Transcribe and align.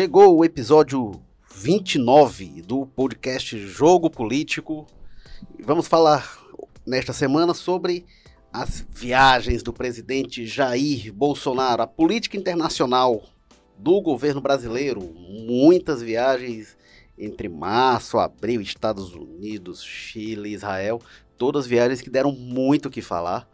Chegou 0.00 0.36
o 0.36 0.44
episódio 0.44 1.20
29 1.56 2.62
do 2.62 2.86
podcast 2.86 3.58
Jogo 3.58 4.08
Político. 4.08 4.86
Vamos 5.58 5.88
falar 5.88 6.38
nesta 6.86 7.12
semana 7.12 7.52
sobre 7.52 8.06
as 8.52 8.86
viagens 8.94 9.60
do 9.60 9.72
presidente 9.72 10.46
Jair 10.46 11.12
Bolsonaro, 11.12 11.82
a 11.82 11.86
política 11.88 12.36
internacional 12.36 13.24
do 13.76 14.00
governo 14.00 14.40
brasileiro. 14.40 15.00
Muitas 15.00 16.00
viagens 16.00 16.76
entre 17.18 17.48
março, 17.48 18.18
abril, 18.18 18.60
Estados 18.60 19.12
Unidos, 19.12 19.82
Chile, 19.82 20.54
Israel. 20.54 21.02
Todas 21.36 21.66
viagens 21.66 22.00
que 22.00 22.08
deram 22.08 22.30
muito 22.30 22.86
o 22.86 22.90
que 22.92 23.02
falar. 23.02 23.50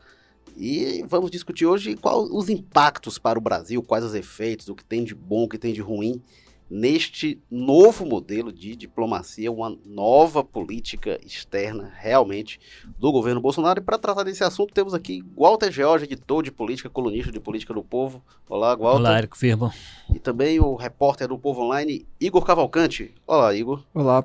E 0.56 1.04
vamos 1.08 1.30
discutir 1.30 1.66
hoje 1.66 1.96
quais 1.96 2.28
os 2.30 2.48
impactos 2.48 3.18
para 3.18 3.38
o 3.38 3.42
Brasil, 3.42 3.82
quais 3.82 4.04
os 4.04 4.14
efeitos, 4.14 4.68
o 4.68 4.74
que 4.74 4.84
tem 4.84 5.02
de 5.02 5.14
bom, 5.14 5.44
o 5.44 5.48
que 5.48 5.58
tem 5.58 5.72
de 5.72 5.80
ruim 5.80 6.22
neste 6.68 7.40
novo 7.50 8.06
modelo 8.06 8.52
de 8.52 8.74
diplomacia, 8.74 9.52
uma 9.52 9.76
nova 9.84 10.42
política 10.42 11.20
externa 11.24 11.92
realmente 11.96 12.58
do 12.98 13.12
governo 13.12 13.40
Bolsonaro. 13.40 13.80
E 13.80 13.82
para 13.82 13.98
tratar 13.98 14.24
desse 14.24 14.42
assunto, 14.42 14.72
temos 14.72 14.94
aqui 14.94 15.24
Walter 15.36 15.70
George, 15.70 16.04
editor 16.04 16.42
de 16.42 16.50
política, 16.50 16.88
colunista 16.88 17.30
de 17.30 17.40
política 17.40 17.74
do 17.74 17.82
povo. 17.82 18.22
Olá, 18.48 18.74
Walter. 18.74 19.00
Olá, 19.00 19.18
Érico 19.18 19.36
Firmo. 19.36 19.72
E 20.14 20.18
também 20.18 20.58
o 20.58 20.74
repórter 20.74 21.28
do 21.28 21.38
Povo 21.38 21.62
Online, 21.62 22.06
Igor 22.20 22.44
Cavalcante. 22.44 23.14
Olá, 23.26 23.54
Igor. 23.54 23.82
Olá. 23.92 24.24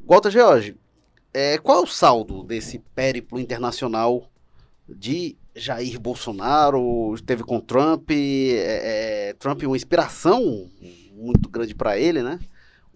Walter 0.00 0.30
George, 0.30 0.76
é, 1.34 1.58
qual 1.58 1.80
é 1.80 1.82
o 1.82 1.86
saldo 1.86 2.42
desse 2.42 2.78
périplo 2.94 3.38
internacional 3.38 4.30
de 4.88 5.36
Jair 5.54 6.00
Bolsonaro, 6.00 7.14
teve 7.26 7.42
com 7.42 7.60
Trump, 7.60 8.10
é, 8.10 9.28
é, 9.28 9.32
Trump 9.34 9.62
uma 9.64 9.76
inspiração 9.76 10.70
muito 11.18 11.48
grande 11.48 11.74
para 11.74 11.98
ele, 11.98 12.22
né? 12.22 12.38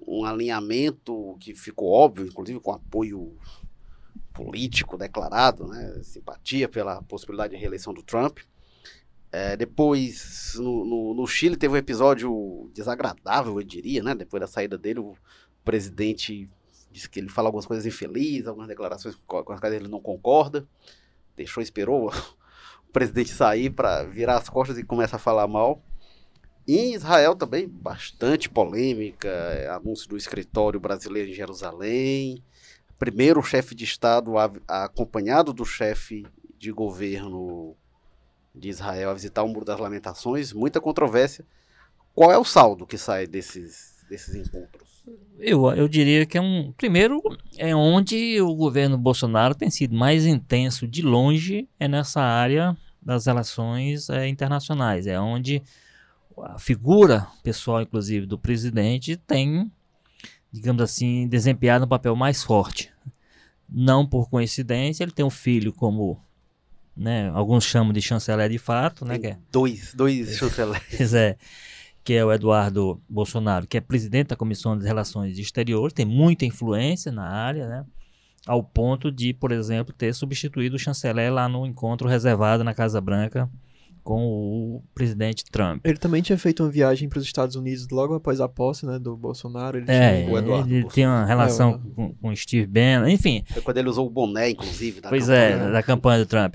Um 0.07 0.25
alinhamento 0.25 1.37
que 1.41 1.55
ficou 1.55 1.91
óbvio, 1.91 2.27
inclusive 2.27 2.61
com 2.61 2.73
apoio 2.73 3.37
político 4.33 4.97
declarado, 4.97 5.67
né? 5.67 6.01
Simpatia 6.03 6.69
pela 6.69 7.03
possibilidade 7.03 7.55
de 7.55 7.61
reeleição 7.61 7.93
do 7.93 8.03
Trump. 8.03 8.39
É, 9.31 9.57
depois, 9.57 10.55
no, 10.57 10.85
no, 10.85 11.15
no, 11.15 11.27
Chile, 11.27 11.57
teve 11.57 11.75
um 11.75 11.79
episódio 11.79 12.71
desagradável, 12.75 13.59
eu 13.59 13.65
diria, 13.65 14.03
né? 14.03 14.15
Depois 14.15 14.41
da 14.41 14.47
saída 14.47 14.77
dele, 14.77 15.01
o 15.01 15.15
presidente 15.65 16.51
disse 16.91 17.09
que 17.09 17.19
ele 17.19 17.31
fala 17.31 17.49
algumas 17.49 17.65
coisas 17.65 17.87
infelizes, 17.87 18.47
algumas 18.47 18.69
declarações 18.69 19.17
com 19.27 19.53
as 19.53 19.61
quais 19.61 19.75
ele 19.75 19.89
não 19.89 20.01
concorda 20.01 20.69
deixou, 21.37 21.63
esperou 21.63 22.11
o 22.89 22.93
presidente 22.93 23.31
sair 23.31 23.71
para 23.71 24.05
virar 24.05 24.37
as 24.37 24.49
costas 24.49 24.79
e 24.79 24.85
começa 24.85 25.17
a 25.17 25.19
falar 25.19 25.47
mal. 25.47 25.83
Em 26.67 26.95
Israel 26.95 27.35
também, 27.35 27.69
bastante 27.69 28.49
polêmica, 28.49 29.29
é, 29.29 29.69
anúncio 29.69 30.09
do 30.09 30.17
escritório 30.17 30.79
brasileiro 30.79 31.31
em 31.31 31.35
Jerusalém. 31.35 32.43
Primeiro 32.99 33.43
chefe 33.43 33.75
de 33.75 33.85
Estado 33.85 34.35
acompanhado 34.69 35.53
do 35.53 35.65
chefe 35.65 36.25
de 36.57 36.71
governo 36.71 37.75
de 38.55 38.69
Israel 38.69 39.11
a 39.11 39.15
visitar 39.15 39.43
o 39.43 39.49
Muro 39.49 39.65
das 39.65 39.81
Lamentações, 39.81 40.53
muita 40.53 40.81
controvérsia. 40.81 41.45
Qual 42.15 42.31
é 42.31 42.39
o 42.39 42.45
saldo 42.45 42.87
que 42.87 42.97
sai 42.97 43.27
desses, 43.27 44.05
desses 44.09 44.35
encontros? 44.35 45.03
Eu, 45.39 45.69
eu 45.73 45.89
diria 45.89 46.25
que 46.25 46.39
é 46.39 46.41
um. 46.41 46.73
Primeiro, 46.77 47.21
é 47.59 47.75
onde 47.75 48.41
o 48.41 48.55
governo 48.55 48.97
Bolsonaro 48.97 49.55
tem 49.55 49.71
sido 49.71 49.97
mais 49.97 50.27
intenso 50.27 50.87
de 50.87 51.03
longe, 51.03 51.69
é 51.81 51.89
nessa 51.89 52.21
área 52.21 52.77
das 53.01 53.27
relações 53.27 54.09
é, 54.09 54.29
internacionais. 54.29 55.09
É 55.09 55.19
onde 55.19 55.61
a 56.39 56.59
figura 56.59 57.27
pessoal, 57.43 57.83
inclusive, 57.83 58.27
do 58.27 58.39
presidente 58.39 59.17
tem, 59.17 59.71
digamos 60.51 60.83
assim, 60.83 61.27
desempenhado 61.29 61.85
um 61.85 61.89
papel 61.89 62.15
mais 62.17 62.43
forte. 62.43 62.93
Não 63.69 64.07
por 64.07 64.29
coincidência, 64.29 65.03
ele 65.03 65.13
tem 65.13 65.25
um 65.25 65.31
filho 65.31 65.73
como. 65.73 66.21
Né, 66.95 67.31
alguns 67.31 67.65
chamam 67.65 67.91
de 67.91 68.03
chanceler 68.03 68.51
de 68.51 68.59
fato, 68.59 69.07
né? 69.07 69.19
É 69.23 69.39
dois, 69.51 69.95
dois 69.95 70.37
chanceleres. 70.37 71.15
é 71.15 71.39
que 72.05 72.15
é 72.15 72.25
o 72.25 72.33
Eduardo 72.33 73.01
Bolsonaro, 73.09 73.67
que 73.67 73.77
é 73.77 73.81
presidente 73.81 74.29
da 74.29 74.37
Comissão 74.37 74.77
de 74.77 74.85
Relações 74.85 75.39
Exteriores, 75.39 75.93
tem 75.93 76.05
muita 76.05 76.45
influência 76.45 77.13
na 77.13 77.29
área, 77.29 77.69
né? 77.69 77.87
Ao 78.45 78.63
ponto 78.63 79.11
de, 79.13 79.33
por 79.33 79.53
exemplo, 79.53 79.95
ter 79.95 80.13
substituído 80.13 80.75
o 80.75 80.79
chanceler 80.79 81.33
lá 81.33 81.49
no 81.49 81.65
encontro 81.65 82.09
reservado 82.09 82.65
na 82.65 82.75
Casa 82.75 83.01
Branca 83.01 83.49
com 84.03 84.77
o 84.77 84.83
presidente 84.95 85.45
Trump. 85.45 85.81
Ele 85.85 85.97
também 85.97 86.23
tinha 86.23 86.37
feito 86.37 86.63
uma 86.63 86.71
viagem 86.71 87.09
para 87.09 87.19
os 87.19 87.25
Estados 87.25 87.57
Unidos 87.57 87.89
logo 87.91 88.15
após 88.15 88.41
a 88.41 88.49
posse 88.49 88.85
né, 88.85 88.99
do 88.99 89.17
Bolsonaro. 89.17 89.79
Ele 89.79 89.87
é, 89.89 90.23
tinha, 90.23 90.33
o 90.33 90.39
Eduardo 90.39 90.75
ele 90.75 90.89
tinha 90.89 91.09
uma 91.09 91.25
relação 91.25 91.71
é, 91.71 91.95
com, 91.95 92.15
com 92.15 92.37
Steve 92.37 92.67
Bannon, 92.67 93.09
enfim. 93.09 93.45
Foi 93.49 93.63
quando 93.63 93.79
ele 93.79 93.89
usou 93.89 94.07
o 94.07 94.11
boné, 94.11 94.51
inclusive. 94.51 95.01
Da 95.01 95.09
pois 95.09 95.29
é, 95.29 95.51
campanha. 95.51 95.69
é, 95.69 95.73
da 95.73 95.83
campanha 95.83 96.19
do 96.19 96.27
Trump. 96.27 96.55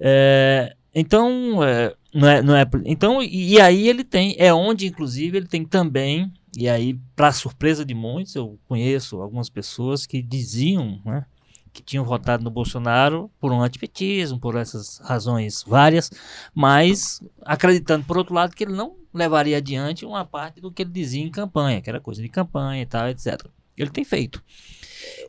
É, 0.00 0.74
então, 0.94 1.62
é, 1.62 1.94
não 2.14 2.28
é, 2.28 2.42
não 2.42 2.56
é, 2.56 2.66
então, 2.84 3.22
e 3.22 3.60
aí 3.60 3.88
ele 3.88 4.02
tem, 4.02 4.34
é 4.38 4.52
onde 4.52 4.86
inclusive 4.86 5.36
ele 5.36 5.46
tem 5.46 5.64
também, 5.64 6.32
e 6.56 6.68
aí, 6.68 6.98
para 7.14 7.30
surpresa 7.32 7.84
de 7.84 7.94
muitos, 7.94 8.34
eu 8.34 8.58
conheço 8.66 9.20
algumas 9.20 9.48
pessoas 9.50 10.06
que 10.06 10.22
diziam, 10.22 11.00
né, 11.04 11.24
que 11.78 11.82
tinham 11.82 12.04
votado 12.04 12.42
no 12.42 12.50
Bolsonaro 12.50 13.30
por 13.40 13.52
um 13.52 13.62
antipetismo, 13.62 14.38
por 14.38 14.56
essas 14.56 14.98
razões 14.98 15.62
várias, 15.66 16.10
mas 16.54 17.22
acreditando, 17.42 18.04
por 18.04 18.18
outro 18.18 18.34
lado, 18.34 18.54
que 18.54 18.64
ele 18.64 18.74
não 18.74 18.96
levaria 19.14 19.58
adiante 19.58 20.04
uma 20.04 20.24
parte 20.24 20.60
do 20.60 20.72
que 20.72 20.82
ele 20.82 20.90
dizia 20.90 21.22
em 21.22 21.30
campanha, 21.30 21.80
que 21.80 21.88
era 21.88 22.00
coisa 22.00 22.20
de 22.20 22.28
campanha 22.28 22.82
e 22.82 22.86
tal, 22.86 23.08
etc. 23.08 23.46
Ele 23.76 23.90
tem 23.90 24.04
feito. 24.04 24.42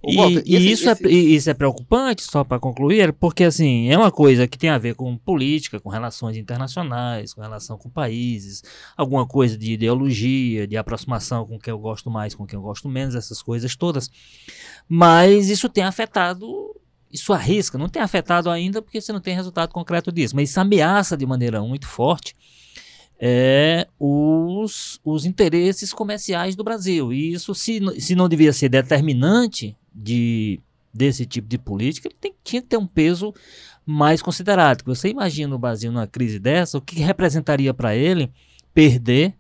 E, 0.06 0.16
Walter, 0.16 0.44
e, 0.46 0.56
esse, 0.56 0.72
isso, 0.72 0.90
esse... 0.90 1.06
É, 1.06 1.12
isso 1.12 1.50
é 1.50 1.54
preocupante, 1.54 2.24
só 2.24 2.44
para 2.44 2.60
concluir, 2.60 3.14
porque 3.14 3.44
assim, 3.44 3.90
é 3.90 3.98
uma 3.98 4.12
coisa 4.12 4.48
que 4.48 4.58
tem 4.58 4.70
a 4.70 4.78
ver 4.78 4.96
com 4.96 5.18
política, 5.18 5.80
com 5.80 5.90
relações 5.90 6.38
internacionais, 6.38 7.34
com 7.34 7.42
relação 7.42 7.78
com 7.78 7.90
países, 7.90 8.64
alguma 8.96 9.28
coisa 9.28 9.58
de 9.58 9.74
ideologia, 9.74 10.66
de 10.66 10.78
aproximação 10.78 11.46
com 11.46 11.60
quem 11.60 11.72
eu 11.72 11.80
gosto 11.80 12.10
mais, 12.10 12.34
com 12.34 12.46
quem 12.46 12.58
eu 12.58 12.64
gosto 12.64 12.88
menos, 12.88 13.16
essas 13.16 13.42
coisas 13.42 13.76
todas. 13.76 14.10
Mas 14.88 15.50
isso 15.50 15.68
tem 15.68 15.84
afetado 15.84 16.76
isso 17.12 17.34
arrisca, 17.34 17.76
não 17.76 17.90
tem 17.90 18.04
afetado 18.04 18.52
ainda 18.52 18.84
porque 18.84 19.02
você 19.02 19.12
não 19.12 19.20
tem 19.20 19.34
resultado 19.34 19.74
concreto 19.74 20.12
disso, 20.12 20.36
mas 20.36 20.52
isso 20.52 20.60
ameaça 20.60 21.18
de 21.18 21.26
maneira 21.26 21.60
muito 21.60 21.88
forte 21.88 22.36
é, 23.20 23.86
os, 24.00 25.00
os 25.04 25.26
interesses 25.26 25.92
comerciais 25.92 26.56
do 26.56 26.64
Brasil. 26.64 27.12
E 27.12 27.34
isso, 27.34 27.54
se, 27.54 27.82
se 28.00 28.16
não 28.16 28.30
devia 28.30 28.54
ser 28.54 28.70
determinante 28.70 29.76
de, 30.00 30.60
desse 30.94 31.26
tipo 31.26 31.48
de 31.48 31.58
política, 31.58 32.08
ele 32.08 32.16
tem, 32.20 32.34
tinha 32.44 32.62
que 32.62 32.68
ter 32.68 32.78
um 32.78 32.88
peso 32.88 33.34
mais 33.86 34.22
considerado. 34.22 34.84
Você 34.86 35.10
imagina 35.10 35.56
o 35.56 35.60
Brasil 35.60 35.92
numa 35.92 36.08
crise 36.08 36.40
dessa, 36.40 36.78
o 36.78 36.82
que 36.82 37.00
representaria 37.00 37.74
para 37.74 37.96
ele 37.96 38.32
perder, 38.74 39.34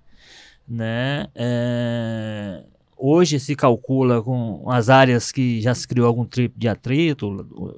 né? 0.67 1.27
É, 1.35 2.63
hoje 2.97 3.39
se 3.39 3.55
calcula 3.55 4.21
com 4.21 4.69
as 4.69 4.89
áreas 4.89 5.31
que 5.31 5.61
já 5.61 5.73
se 5.73 5.87
criou 5.87 6.07
algum 6.07 6.25
tipo 6.25 6.59
de 6.59 6.67
atrito, 6.67 7.29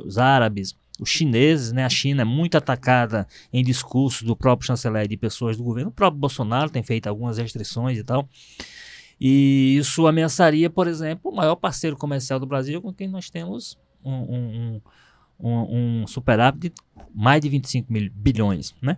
os 0.05 0.17
árabes, 0.17 0.75
os 0.99 1.09
chineses, 1.09 1.71
né, 1.71 1.83
a 1.83 1.89
China 1.89 2.21
é 2.21 2.25
muito 2.25 2.55
atacada 2.55 3.27
em 3.51 3.63
discursos 3.63 4.21
do 4.21 4.35
próprio 4.35 4.67
chanceler 4.67 5.05
e 5.05 5.07
de 5.07 5.17
pessoas 5.17 5.57
do 5.57 5.63
governo. 5.63 5.89
O 5.89 5.93
próprio 5.93 6.19
Bolsonaro 6.19 6.69
tem 6.69 6.83
feito 6.83 7.07
algumas 7.07 7.37
restrições 7.37 7.97
e 7.97 8.03
tal. 8.03 8.29
E 9.23 9.77
isso 9.77 10.07
ameaçaria, 10.07 10.67
por 10.67 10.87
exemplo, 10.87 11.29
o 11.31 11.35
maior 11.35 11.55
parceiro 11.55 11.95
comercial 11.95 12.39
do 12.39 12.47
Brasil, 12.47 12.81
com 12.81 12.91
quem 12.91 13.07
nós 13.07 13.29
temos 13.29 13.77
um, 14.03 14.11
um, 14.13 14.81
um, 15.39 16.01
um 16.01 16.07
superávit 16.07 16.69
de 16.69 16.73
mais 17.13 17.39
de 17.39 17.47
25 17.47 17.93
mil 17.93 18.09
bilhões, 18.11 18.73
né? 18.81 18.97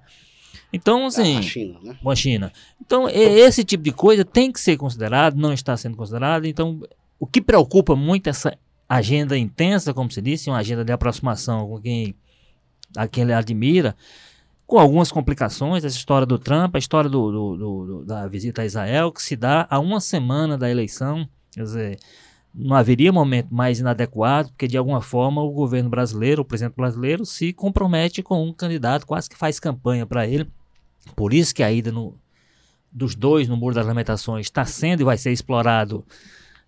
Então, 0.72 1.06
assim. 1.08 1.40
A 1.40 1.42
China, 1.42 1.80
né? 1.84 1.98
A 2.06 2.16
China. 2.16 2.54
Então, 2.80 3.10
esse 3.10 3.66
tipo 3.66 3.84
de 3.84 3.92
coisa 3.92 4.24
tem 4.24 4.50
que 4.50 4.62
ser 4.62 4.78
considerado, 4.78 5.36
não 5.36 5.52
está 5.52 5.75
sendo 5.75 5.98
considerado. 5.98 6.46
Então, 6.46 6.81
o 7.20 7.28
que 7.28 7.42
preocupa 7.42 7.94
muito 7.94 8.30
essa 8.30 8.58
agenda 8.88 9.38
intensa, 9.38 9.94
como 9.94 10.10
se 10.10 10.22
disse, 10.22 10.50
uma 10.50 10.60
agenda 10.60 10.86
de 10.86 10.94
aproximação 10.94 11.68
com 11.68 11.81
quem, 11.81 12.16
a 12.96 13.10
quem 13.10 13.24
ele 13.24 13.34
admira, 13.34 13.94
com 14.74 14.80
algumas 14.80 15.12
complicações, 15.12 15.86
essa 15.86 15.96
história 15.96 16.25
do 16.25 16.40
Trump, 16.40 16.75
a 16.75 16.80
história 16.80 17.08
do, 17.08 17.31
do, 17.31 17.58
do, 17.58 18.06
da 18.06 18.28
visita 18.28 18.64
a 18.64 18.66
Israel, 18.66 19.12
que 19.12 19.22
se 19.22 19.36
dá 19.36 19.68
a 19.70 19.78
uma 19.78 20.02
semana 20.02 20.58
da 20.58 20.68
eleição, 20.68 21.30
quer 21.52 21.62
dizer, 21.62 22.00
não 22.52 22.75
haveria 22.75 23.14
momento 23.14 23.54
mais 23.54 23.80
inadequado, 23.80 24.50
porque 24.50 24.68
de 24.68 24.75
alguma 24.75 25.00
forma 25.00 25.44
o 25.44 25.52
governo 25.52 25.92
brasileiro, 25.92 26.42
o 26.42 26.46
presidente 26.46 26.75
brasileiro, 26.75 27.24
se 27.24 27.54
compromete 27.54 28.24
com 28.24 28.44
um 28.44 28.52
candidato, 28.52 29.06
quase 29.06 29.30
que 29.30 29.38
faz 29.38 29.60
campanha 29.60 30.08
para 30.08 30.25
ele. 30.25 30.50
Por 31.16 31.36
isso 31.36 31.54
que 31.54 31.62
a 31.62 31.72
ida 31.72 31.92
no, 31.92 32.18
dos 32.92 33.14
dois 33.14 33.48
no 33.48 33.56
Muro 33.56 33.75
das 33.75 33.86
Lamentações 33.86 34.48
está 34.48 34.66
sendo 34.66 35.02
e 35.02 35.04
vai 35.04 35.20
ser 35.20 35.31
explorado 35.31 36.04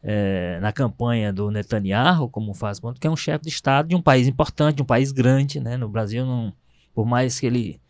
é, 0.04 0.60
na 0.62 0.72
campanha 0.72 1.34
do 1.34 1.50
Netanyahu, 1.50 2.30
como 2.30 2.54
faz 2.54 2.80
que 3.00 3.08
é 3.08 3.10
um 3.10 3.18
chefe 3.18 3.46
de 3.46 3.50
Estado 3.50 3.88
de 3.88 3.96
um 3.96 4.02
país 4.02 4.28
importante, 4.28 4.76
de 4.76 4.84
um 4.84 4.86
país 4.86 5.12
grande, 5.12 5.60
né? 5.60 5.76
No 5.76 5.90
Brasil, 5.90 6.24
não, 6.24 6.54
por 6.94 7.08
mais 7.08 7.40
que 7.40 7.48
ele 7.48 7.84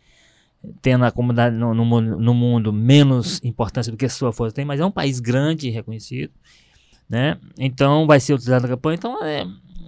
tendo 0.82 1.06
a 1.06 1.12
comunidade 1.12 1.56
no, 1.56 1.74
no, 1.74 1.86
mundo- 1.86 2.20
no 2.20 2.34
mundo 2.34 2.74
menos 2.74 3.42
importância 3.44 3.92
do 3.92 3.98
que 3.98 4.06
a 4.06 4.10
sua 4.10 4.32
força 4.32 4.56
tem, 4.56 4.66
mas 4.66 4.80
é 4.80 4.86
um 4.86 4.92
país 4.92 5.20
grande 5.20 5.68
e 5.68 5.72
reconhecido, 5.72 6.32
né? 7.10 7.38
Então 7.58 8.08
vai 8.08 8.20
ser 8.20 8.34
utilizado 8.34 8.64
na 8.64 8.70
campanha. 8.70 8.96
Então 8.96 9.24
é 9.24 9.48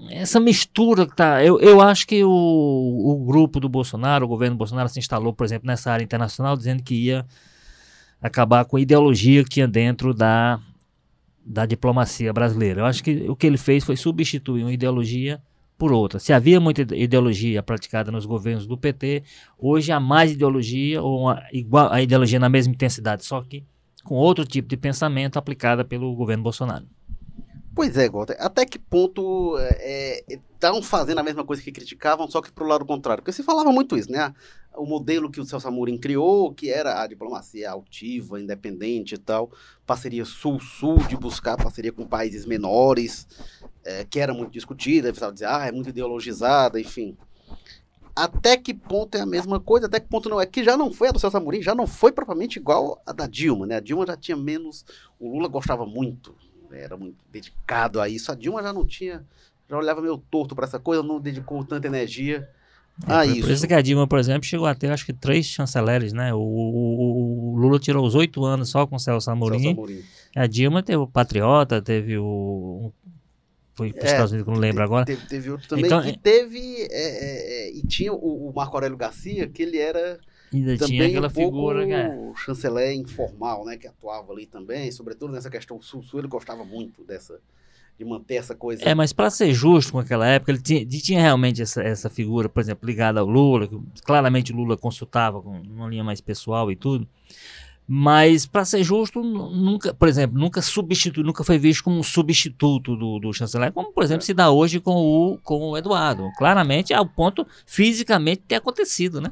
essa 0.10 0.40
mistura 0.40 1.06
que 1.06 1.16
tá. 1.16 1.44
Eu, 1.44 1.60
eu 1.60 1.82
acho 1.82 2.08
que 2.08 2.24
o, 2.24 2.30
o 2.30 3.26
grupo 3.26 3.60
do 3.60 3.68
Bolsonaro, 3.68 4.26
o 4.26 4.28
governo 4.28 4.56
Bolsonaro 4.56 4.88
se 4.90 5.00
instalou, 5.00 5.34
por 5.34 5.44
exemplo, 5.44 5.68
nessa 5.68 5.92
área 5.92 6.04
internacional, 6.04 6.56
dizendo 6.56 6.84
que 6.84 6.96
ia 6.96 7.26
acabar 8.22 8.66
com 8.66 8.78
a 8.78 8.82
ideologia 8.82 9.44
que 9.44 9.50
tinha 9.50 9.68
dentro 9.68 10.14
da, 10.14 10.60
da 11.46 11.66
diplomacia 11.66 12.32
brasileira. 12.32 12.82
Eu 12.82 12.86
acho 12.86 13.04
que 13.04 13.30
o 13.30 13.36
que 13.36 13.46
ele 13.46 13.58
fez 13.58 13.84
foi 13.84 13.96
substituir 13.96 14.64
uma 14.64 14.72
ideologia 14.72 15.42
por 15.78 15.92
outra. 15.92 16.20
Se 16.20 16.34
havia 16.34 16.60
muita 16.60 16.82
ide- 16.82 16.96
ideologia 16.96 17.62
praticada 17.62 18.12
nos 18.12 18.26
governos 18.26 18.66
do 18.66 18.78
PT, 18.78 19.24
hoje 19.58 19.92
há 19.92 20.00
mais 20.00 20.32
ideologia 20.32 21.02
ou 21.02 21.22
uma, 21.22 21.44
igual 21.54 21.92
a 21.92 22.02
ideologia 22.02 22.40
na 22.40 22.50
mesma 22.50 22.74
intensidade, 22.74 23.24
só 23.24 23.42
que 23.42 23.64
com 24.04 24.16
outro 24.16 24.46
tipo 24.46 24.68
de 24.68 24.78
pensamento 24.78 25.38
aplicada 25.38 25.84
pelo 25.84 26.14
governo 26.16 26.44
Bolsonaro. 26.44 26.86
Pois 27.78 27.96
é, 27.96 28.10
Walter. 28.10 28.36
Até 28.40 28.66
que 28.66 28.80
ponto 28.80 29.56
estão 30.28 30.82
fazendo 30.82 31.20
a 31.20 31.24
mesma 31.24 31.46
coisa 31.46 31.62
que 31.62 31.72
criticavam, 31.72 32.28
só 32.28 32.42
que 32.42 32.52
pro 32.52 32.66
lado 32.66 32.84
contrário? 32.84 33.22
Porque 33.22 33.32
se 33.32 33.44
falava 33.44 33.72
muito 33.72 33.96
isso, 33.96 34.12
né? 34.12 34.34
O 34.76 34.84
modelo 34.84 35.30
que 35.30 35.40
o 35.40 35.46
Celso 35.46 35.68
Amorim 35.68 35.96
criou, 35.96 36.52
que 36.52 36.72
era 36.72 37.04
a 37.04 37.06
diplomacia 37.06 37.70
altiva, 37.70 38.42
independente 38.42 39.14
e 39.14 39.18
tal, 39.20 39.52
parceria 39.86 40.26
sul-sul, 40.26 40.98
de 41.08 41.16
buscar 41.16 41.56
parceria 41.56 41.92
com 41.92 42.04
países 42.04 42.48
menores, 42.48 43.28
eh, 43.86 44.08
que 44.10 44.20
era 44.20 44.34
muito 44.34 44.54
discutida, 44.54 45.12
o 45.12 45.14
pessoal 45.14 45.32
dizia, 45.32 45.56
ah, 45.56 45.68
é 45.68 45.72
muito 45.72 45.90
ideologizada, 45.90 46.82
enfim. 46.82 47.16
Até 48.16 48.58
que 48.58 48.74
ponto 48.74 49.14
é 49.14 49.22
a 49.22 49.26
mesma 49.28 49.60
coisa, 49.60 49.86
até 49.86 50.00
que 50.00 50.08
ponto 50.08 50.28
não 50.28 50.42
é? 50.42 50.48
Que 50.48 50.64
já 50.64 50.76
não 50.76 50.92
foi 50.92 51.10
a 51.10 51.12
do 51.12 51.20
Celso 51.20 51.38
Amorim, 51.38 51.62
já 51.62 51.76
não 51.76 51.86
foi 51.86 52.12
propriamente 52.12 52.58
igual 52.58 53.00
a 53.06 53.14
da 53.14 53.28
Dilma, 53.28 53.68
né? 53.68 53.76
A 53.76 53.80
Dilma 53.80 54.08
já 54.08 54.18
tinha 54.18 54.36
menos, 54.36 54.84
o 55.20 55.32
Lula 55.32 55.48
gostava 55.48 55.86
muito? 55.86 56.36
Era 56.72 56.96
muito 56.98 57.18
dedicado 57.32 58.00
a 58.02 58.08
isso, 58.10 58.32
a 58.32 58.36
Dilma 58.36 58.62
já 58.64 58.72
não 58.74 58.86
tinha, 58.86 59.24
já 59.70 59.78
olhava 59.78 60.02
meio 60.02 60.18
torto 60.18 60.56
para 60.56 60.66
essa 60.66 60.80
coisa, 60.80 61.04
não 61.04 61.20
dedicou 61.20 61.64
tanta 61.64 61.88
energia 61.88 62.48
a 63.06 63.24
É, 63.24 63.28
por, 63.28 63.38
isso. 63.38 63.42
por 63.48 63.52
isso 63.52 63.68
que 63.68 63.74
a 63.74 63.82
Dilma, 63.82 64.08
por 64.08 64.18
exemplo, 64.20 64.44
chegou 64.48 64.66
a 64.66 64.74
ter 64.74 64.92
acho 64.92 65.06
que 65.06 65.14
três 65.14 65.46
chanceleres, 65.46 66.14
né? 66.14 66.34
O, 66.34 66.40
o- 66.40 67.54
o 67.54 67.58
Lula 67.58 67.80
tirou 67.80 68.06
os 68.06 68.16
oito 68.16 68.44
anos 68.44 68.70
só 68.70 68.88
com 68.88 68.96
o 68.96 69.00
Celso 69.00 69.30
Amorim. 69.30 69.60
Celso 69.60 69.70
Amorim. 69.70 70.04
A 70.36 70.48
Dilma 70.48 70.82
teve 70.82 70.98
o 70.98 71.08
Patriota, 71.08 71.82
teve 71.82 72.18
o. 72.18 72.92
Foi 73.76 73.94
para 73.94 74.00
os 74.00 74.06
É, 74.06 74.12
Estados 74.14 74.32
Unidos, 74.32 74.46
que 74.46 74.50
eu 74.50 74.54
não 74.56 74.62
lembro 74.62 74.84
agora. 74.84 75.06
Teve, 75.06 75.26
teve 75.28 75.52
outro 75.52 75.68
também, 75.68 75.86
Então, 75.86 76.04
e 76.08 76.18
teve, 76.18 76.88
é, 76.90 77.68
é, 77.68 77.72
e 77.72 77.82
tinha 77.86 78.12
o, 78.12 78.50
o 78.50 78.54
Marco 78.56 78.76
Aurélio 78.76 78.98
Garcia, 78.98 79.48
que 79.48 79.62
ele 79.62 79.78
era 79.78 80.20
Ainda 80.54 80.78
tinha 80.78 80.88
também 80.88 81.08
aquela 81.08 81.28
um 81.28 81.32
pouco 81.32 81.58
figura. 81.58 81.86
que 81.86 81.92
é- 81.94 82.32
chanceler 82.46 82.94
informal, 82.96 83.66
né, 83.66 83.78
que 83.78 83.88
atuava 83.88 84.32
ali 84.32 84.46
também, 84.46 84.92
sobretudo 84.92 85.34
nessa 85.34 85.50
questão 85.50 85.82
sul-sul, 85.82 86.20
ele 86.20 86.28
gostava 86.28 86.64
muito 86.64 87.04
dessa, 87.04 87.40
de 88.00 88.06
manter 88.06 88.36
essa 88.36 88.56
coisa. 88.56 88.84
É, 88.84 88.94
mas 88.96 89.12
para 89.12 89.30
ser 89.30 89.54
justo 89.54 89.92
com 89.92 90.00
aquela 90.00 90.26
época, 90.28 90.52
ele 90.52 90.62
tinha, 90.62 90.82
ele 90.82 91.02
tinha 91.02 91.20
realmente 91.22 91.62
essa, 91.62 91.82
essa 91.82 92.10
figura, 92.10 92.48
por 92.48 92.60
exemplo, 92.62 92.88
ligada 92.88 93.20
ao 93.20 93.26
Lula, 93.28 93.68
que 93.68 93.78
claramente 94.06 94.54
o 94.54 94.56
Lula 94.56 94.78
consultava 94.78 95.42
com 95.42 95.50
uma 95.62 95.90
linha 95.90 96.04
mais 96.04 96.22
pessoal 96.22 96.72
e 96.72 96.76
tudo. 96.76 97.08
Mas, 97.90 98.46
para 98.46 98.66
ser 98.66 98.84
justo, 98.84 99.24
nu- 99.24 99.50
nunca, 99.50 99.94
por 99.94 100.10
exemplo, 100.10 100.38
nunca 100.38 100.62
substitui, 100.62 101.24
nunca 101.24 101.42
foi 101.44 101.58
visto 101.58 101.84
como 101.86 101.98
um 101.98 102.04
substituto 102.04 102.98
do, 102.98 103.18
do 103.18 103.32
chanceler, 103.34 103.72
como, 103.72 103.94
por 103.94 104.04
exemplo, 104.04 104.26
se 104.26 104.34
dá 104.34 104.52
hoje 104.52 104.80
com 104.82 104.92
o, 104.96 105.38
com 105.38 105.70
o 105.70 105.78
Eduardo. 105.78 106.30
Claramente, 106.38 106.94
ao 106.94 107.06
ponto 107.06 107.48
fisicamente 107.66 108.42
ter 108.46 108.56
acontecido, 108.56 109.22
né? 109.22 109.32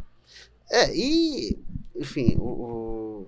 É, 0.70 0.96
e, 0.96 1.58
enfim, 1.96 2.36
o, 2.38 2.44
o- 2.44 3.28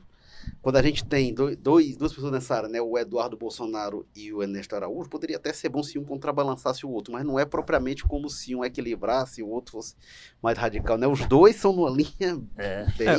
quando 0.62 0.78
a 0.78 0.82
gente 0.82 1.06
tem 1.06 1.34
dois, 1.34 1.56
dois- 1.58 1.96
duas 1.96 2.12
pessoas 2.14 2.32
nessa 2.32 2.56
área, 2.56 2.68
né, 2.70 2.82
o 2.82 2.98
Eduardo 2.98 3.38
Bolsonaro 3.38 4.06
e 4.16 4.34
o 4.34 4.42
Ernesto 4.44 4.76
Araújo, 4.76 5.10
poderia 5.10 5.38
até 5.38 5.54
ser 5.54 5.70
bom 5.70 5.82
se 5.84 5.98
um 6.00 6.04
contrabalançasse 6.04 6.86
o 6.86 6.90
outro, 6.90 7.14
mas 7.14 7.24
não 7.26 7.40
é 7.40 7.46
propriamente 7.46 8.04
como 8.04 8.30
se 8.30 8.54
um 8.56 8.66
equilibrasse 8.66 9.40
e 9.42 9.44
o 9.44 9.50
outro 9.50 9.74
fosse 9.74 9.96
mais 10.42 10.58
radical, 10.58 10.98
né? 10.98 11.08
Os 11.08 11.26
dois 11.28 11.56
são 11.56 11.72
numa 11.74 11.90
linha 11.90 12.42
É. 12.58 12.86
bem... 12.98 13.08
É, 13.08 13.18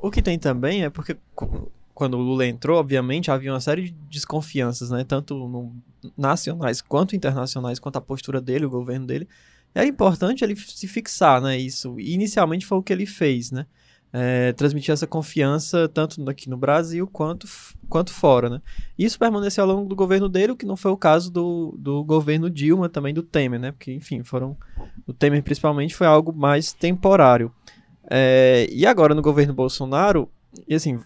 O 0.00 0.10
que 0.10 0.20
tem 0.22 0.38
também 0.38 0.84
é 0.84 0.90
porque 0.90 1.16
quando 1.94 2.14
o 2.14 2.20
Lula 2.20 2.44
entrou, 2.46 2.78
obviamente, 2.80 3.30
havia 3.30 3.52
uma 3.52 3.60
série 3.60 3.82
de 3.82 3.92
desconfianças, 4.10 4.90
né? 4.90 5.04
Tanto 5.04 5.34
no- 5.34 5.76
nacionais 6.16 6.80
quanto 6.80 7.14
internacionais, 7.14 7.78
quanto 7.78 7.96
a 7.96 8.00
postura 8.00 8.40
dele, 8.40 8.64
o 8.66 8.70
governo 8.70 9.06
dele. 9.06 9.28
É 9.74 9.84
importante 9.84 10.44
ele 10.44 10.54
se 10.56 10.86
fixar, 10.86 11.40
né? 11.40 11.56
Isso. 11.58 11.98
E 11.98 12.14
inicialmente 12.14 12.64
foi 12.66 12.78
o 12.78 12.82
que 12.82 12.92
ele 12.92 13.06
fez, 13.06 13.50
né? 13.50 13.66
É, 14.16 14.52
transmitir 14.52 14.92
essa 14.92 15.08
confiança 15.08 15.88
tanto 15.88 16.22
aqui 16.30 16.48
no 16.48 16.56
Brasil 16.56 17.04
quanto, 17.08 17.48
quanto 17.88 18.12
fora, 18.12 18.48
né? 18.48 18.62
Isso 18.96 19.18
permaneceu 19.18 19.64
ao 19.64 19.70
longo 19.70 19.88
do 19.88 19.96
governo 19.96 20.28
dele, 20.28 20.52
o 20.52 20.56
que 20.56 20.64
não 20.64 20.76
foi 20.76 20.92
o 20.92 20.96
caso 20.96 21.32
do, 21.32 21.74
do 21.76 22.04
governo 22.04 22.48
Dilma, 22.48 22.88
também 22.88 23.12
do 23.12 23.24
Temer, 23.24 23.58
né? 23.58 23.72
Porque, 23.72 23.92
enfim, 23.92 24.22
foram... 24.22 24.56
O 25.04 25.12
Temer, 25.12 25.42
principalmente, 25.42 25.96
foi 25.96 26.06
algo 26.06 26.32
mais 26.32 26.72
temporário. 26.72 27.50
É, 28.08 28.68
e 28.70 28.86
agora 28.86 29.16
no 29.16 29.22
governo 29.22 29.52
Bolsonaro, 29.52 30.30
e 30.68 30.76
assim, 30.76 31.00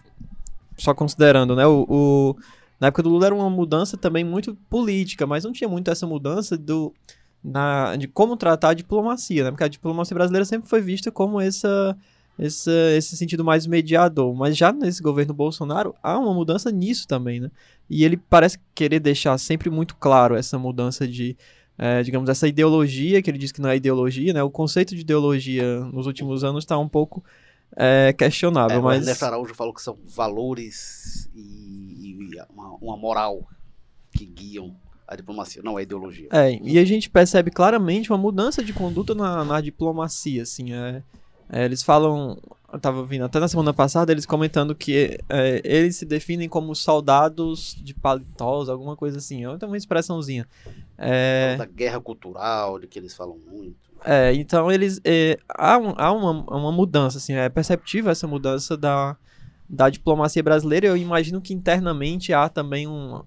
só 0.77 0.93
considerando, 0.93 1.55
né, 1.55 1.65
o, 1.65 1.85
o- 1.89 2.35
na 2.79 2.87
época 2.87 3.01
do 3.03 3.09
Lula 3.09 3.25
era 3.25 3.35
uma 3.35 3.49
mudança 3.49 3.97
também 3.97 4.23
muito 4.23 4.55
política, 4.69 5.25
mas 5.25 5.43
não 5.43 5.51
tinha 5.51 5.67
muito 5.67 5.89
essa 5.89 6.05
mudança 6.05 6.55
do 6.57 6.93
na, 7.43 7.95
de 7.95 8.07
como 8.07 8.35
tratar 8.35 8.69
a 8.69 8.73
diplomacia, 8.73 9.43
né? 9.43 9.51
Porque 9.51 9.63
a 9.63 9.67
diplomacia 9.67 10.13
brasileira 10.13 10.45
sempre 10.45 10.69
foi 10.69 10.81
vista 10.81 11.11
como 11.11 11.39
essa, 11.39 11.97
essa 12.37 12.71
esse 12.95 13.15
sentido 13.15 13.43
mais 13.43 13.65
mediador, 13.65 14.33
mas 14.35 14.57
já 14.57 14.71
nesse 14.71 15.01
governo 15.01 15.33
Bolsonaro 15.33 15.95
há 16.03 16.17
uma 16.17 16.33
mudança 16.33 16.71
nisso 16.71 17.07
também, 17.07 17.39
né? 17.39 17.49
E 17.89 18.03
ele 18.03 18.17
parece 18.17 18.59
querer 18.75 18.99
deixar 18.99 19.37
sempre 19.37 19.69
muito 19.69 19.95
claro 19.95 20.35
essa 20.35 20.57
mudança 20.59 21.07
de 21.07 21.37
é, 21.81 22.03
digamos, 22.03 22.29
essa 22.29 22.45
ideologia, 22.45 23.21
que 23.21 23.31
ele 23.31 23.37
diz 23.37 23.53
que 23.53 23.61
não 23.61 23.69
é 23.69 23.77
ideologia, 23.77 24.33
né? 24.33 24.43
O 24.43 24.49
conceito 24.49 24.93
de 24.93 25.01
ideologia 25.01 25.79
nos 25.85 26.07
últimos 26.07 26.43
anos 26.43 26.65
está 26.65 26.77
um 26.77 26.89
pouco 26.89 27.23
é, 27.73 28.11
questionável, 28.11 28.79
É, 28.79 28.81
mas... 28.81 29.01
Ernesto 29.03 29.23
Araújo 29.23 29.55
falou 29.55 29.73
que 29.73 29.81
são 29.81 29.97
valores 30.05 31.29
e, 31.33 32.11
e 32.11 32.37
uma, 32.49 32.75
uma 32.81 32.97
moral 32.97 33.47
que 34.11 34.25
guiam 34.25 34.75
a 35.11 35.15
diplomacia, 35.15 35.61
não 35.63 35.79
é 35.79 35.81
ideologia. 35.83 36.27
É, 36.31 36.51
e 36.61 36.77
a 36.77 36.85
gente 36.85 37.09
percebe 37.09 37.49
claramente 37.49 38.11
uma 38.11 38.17
mudança 38.17 38.63
de 38.63 38.71
conduta 38.73 39.15
na, 39.15 39.43
na 39.43 39.59
diplomacia, 39.59 40.43
assim, 40.43 40.71
é, 40.73 41.01
é, 41.51 41.65
eles 41.65 41.81
falam, 41.81 42.37
eu 42.71 42.79
tava 42.79 43.03
vindo 43.03 43.25
até 43.25 43.39
na 43.39 43.47
semana 43.47 43.73
passada, 43.73 44.11
eles 44.11 44.25
comentando 44.25 44.75
que 44.75 45.17
é, 45.27 45.61
eles 45.63 45.95
se 45.95 46.05
definem 46.05 46.47
como 46.47 46.75
soldados 46.75 47.75
de 47.81 47.93
paletós, 47.95 48.69
alguma 48.69 48.95
coisa 48.95 49.17
assim, 49.17 49.45
é 49.45 49.49
uma 49.65 49.77
expressãozinha. 49.77 50.47
É, 50.97 51.55
Da 51.57 51.65
guerra 51.65 51.99
cultural, 51.99 52.77
de 52.79 52.85
que 52.87 52.99
eles 52.99 53.15
falam 53.15 53.37
muito. 53.51 53.75
É, 54.05 54.33
então 54.33 54.71
eles. 54.71 55.01
é, 55.03 55.37
há 55.49 55.77
um- 55.77 55.93
há 55.97 56.11
uma, 56.11 56.31
uma 56.57 56.71
mudança, 56.71 57.17
assim, 57.17 57.33
é 57.33 57.49
perceptível 57.49 58.11
essa 58.11 58.27
mudança 58.27 58.77
da, 58.77 59.17
da 59.69 59.89
diplomacia 59.89 60.41
brasileira. 60.41 60.87
Eu 60.87 60.97
imagino 60.97 61.39
que 61.39 61.53
internamente 61.53 62.33
há 62.33 62.49
também 62.49 62.87
um, 62.87 63.21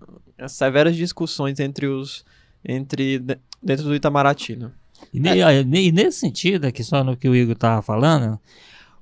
severas 0.48 0.96
discussões 0.96 1.60
entre 1.60 1.86
os. 1.86 2.24
entre 2.64 3.18
de- 3.20 3.38
dentro 3.62 3.84
do 3.84 3.94
Itamaraty. 3.94 4.56
Né? 4.56 4.72
E, 5.12 5.20
ne- 5.20 5.82
e 5.88 5.92
nesse 5.92 6.18
sentido, 6.20 6.64
aqui 6.66 6.82
só 6.82 7.04
no 7.04 7.16
que 7.16 7.28
o 7.28 7.34
Igor 7.34 7.54
estava 7.54 7.80
falando, 7.82 8.38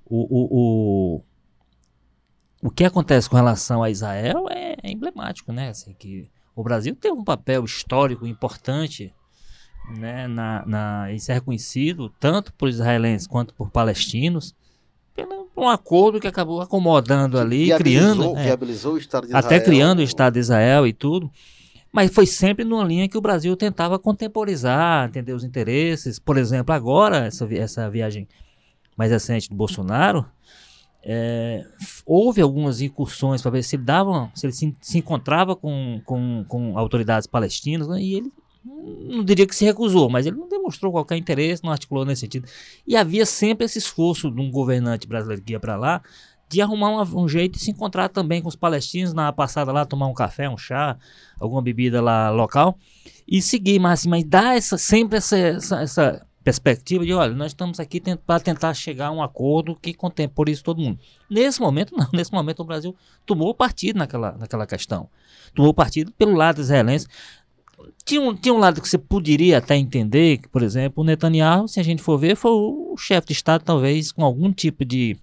o, 0.04 0.18
o, 0.18 1.20
o, 1.20 2.68
o 2.68 2.70
que 2.70 2.84
acontece 2.84 3.28
com 3.28 3.36
relação 3.36 3.82
a 3.82 3.90
Israel 3.90 4.46
é, 4.50 4.76
é 4.82 4.90
emblemático, 4.90 5.52
né? 5.52 5.68
Assim, 5.70 5.94
que 5.98 6.28
o 6.54 6.62
Brasil 6.62 6.94
tem 6.94 7.12
um 7.12 7.24
papel 7.24 7.64
histórico 7.64 8.26
importante, 8.26 9.14
né? 9.96 10.26
Na, 10.28 10.64
na, 10.66 11.12
isso 11.12 11.30
é 11.30 11.34
reconhecido 11.34 12.10
tanto 12.20 12.52
por 12.54 12.68
israelenses 12.68 13.26
quanto 13.26 13.54
por 13.54 13.70
palestinos, 13.70 14.54
um 15.64 15.68
acordo 15.68 16.18
que 16.20 16.26
acabou 16.26 16.60
acomodando 16.60 17.38
ali, 17.38 17.66
viabilizou, 17.66 18.14
criando. 18.24 18.38
é, 18.38 18.42
viabilizou 18.44 18.94
o 18.94 18.98
Estado 18.98 19.22
de 19.26 19.28
Israel. 19.28 19.44
até 19.46 19.60
criando 19.60 19.98
o 20.00 20.02
Estado 20.02 20.34
de 20.34 20.40
Israel 20.40 20.86
e 20.86 20.92
tudo. 20.92 21.30
Mas 21.92 22.12
foi 22.12 22.24
sempre 22.26 22.64
numa 22.64 22.84
linha 22.84 23.08
que 23.08 23.18
o 23.18 23.20
Brasil 23.20 23.56
tentava 23.56 23.98
contemporizar, 23.98 25.08
entender 25.08 25.32
os 25.32 25.42
interesses. 25.42 26.18
Por 26.20 26.36
exemplo, 26.38 26.72
agora, 26.74 27.26
essa, 27.26 27.44
vi- 27.44 27.58
essa 27.58 27.90
viagem 27.90 28.28
mais 28.96 29.10
recente 29.10 29.48
do 29.48 29.56
Bolsonaro, 29.56 30.24
é, 31.02 31.64
houve 32.06 32.40
algumas 32.42 32.80
incursões 32.80 33.40
para 33.42 33.50
ver 33.50 33.62
se 33.64 33.74
ele 33.76 33.82
dava, 33.84 34.30
se 34.34 34.46
ele 34.46 34.52
se, 34.52 34.76
se 34.80 34.98
encontrava 34.98 35.56
com, 35.56 36.00
com, 36.04 36.44
com 36.46 36.78
autoridades 36.78 37.26
palestinas, 37.26 37.88
né, 37.88 38.00
e 38.00 38.14
ele 38.14 38.32
não 38.64 39.24
diria 39.24 39.46
que 39.46 39.54
se 39.54 39.64
recusou, 39.64 40.08
mas 40.10 40.26
ele 40.26 40.36
não 40.36 40.48
demonstrou 40.48 40.92
qualquer 40.92 41.16
interesse, 41.16 41.64
não 41.64 41.72
articulou 41.72 42.04
nesse 42.04 42.20
sentido. 42.20 42.48
E 42.86 42.96
havia 42.96 43.24
sempre 43.24 43.64
esse 43.64 43.78
esforço 43.78 44.30
de 44.30 44.40
um 44.40 44.50
governante 44.50 45.06
brasileiro 45.06 45.42
que 45.42 45.52
ia 45.52 45.60
para 45.60 45.76
lá 45.76 46.02
de 46.48 46.60
arrumar 46.60 46.90
uma- 46.90 47.22
um 47.22 47.28
jeito 47.28 47.52
de 47.54 47.64
se 47.64 47.70
encontrar 47.70 48.08
também 48.08 48.42
com 48.42 48.48
os 48.48 48.56
palestinos 48.56 49.14
na 49.14 49.32
passada 49.32 49.70
lá, 49.70 49.84
tomar 49.86 50.08
um 50.08 50.14
café, 50.14 50.50
um 50.50 50.58
chá, 50.58 50.98
alguma 51.38 51.62
bebida 51.62 52.02
lá 52.02 52.28
local 52.28 52.76
e 53.26 53.40
seguir, 53.40 53.78
mas 53.78 54.00
assim, 54.00 54.08
mas 54.08 54.24
dá 54.24 54.56
essa, 54.56 54.76
sempre 54.76 55.18
essa, 55.18 55.38
essa, 55.38 55.80
essa, 55.80 56.26
perspectiva 56.42 57.04
de, 57.04 57.12
olha, 57.12 57.34
nós 57.34 57.48
estamos 57.52 57.78
aqui 57.78 58.00
para 58.26 58.40
tentar 58.40 58.72
chegar 58.74 59.08
a 59.08 59.10
um 59.10 59.22
acordo 59.22 59.76
que 59.76 59.92
contempore 59.92 60.56
todo 60.56 60.80
mundo. 60.80 60.98
Nesse 61.28 61.60
momento, 61.60 61.94
não. 61.96 62.08
Nesse 62.12 62.32
momento, 62.32 62.60
o 62.60 62.64
Brasil 62.64 62.96
tomou 63.26 63.54
partido 63.54 63.98
naquela, 63.98 64.32
naquela 64.32 64.66
questão. 64.66 65.08
Tomou 65.54 65.74
partido 65.74 66.12
pelo 66.12 66.34
lado 66.34 66.60
israelense. 66.60 67.06
Tinha 68.04 68.20
um, 68.20 68.34
tinha 68.34 68.54
um 68.54 68.58
lado 68.58 68.80
que 68.80 68.88
você 68.88 68.98
poderia 68.98 69.58
até 69.58 69.76
entender, 69.76 70.38
que, 70.38 70.48
por 70.48 70.62
exemplo, 70.62 71.02
o 71.02 71.06
Netanyahu, 71.06 71.68
se 71.68 71.78
a 71.78 71.82
gente 71.82 72.02
for 72.02 72.18
ver, 72.18 72.36
foi 72.36 72.50
o 72.50 72.96
chefe 72.96 73.28
de 73.28 73.32
Estado, 73.34 73.62
talvez, 73.64 74.10
com 74.10 74.24
algum 74.24 74.52
tipo 74.52 74.84
de 74.84 75.16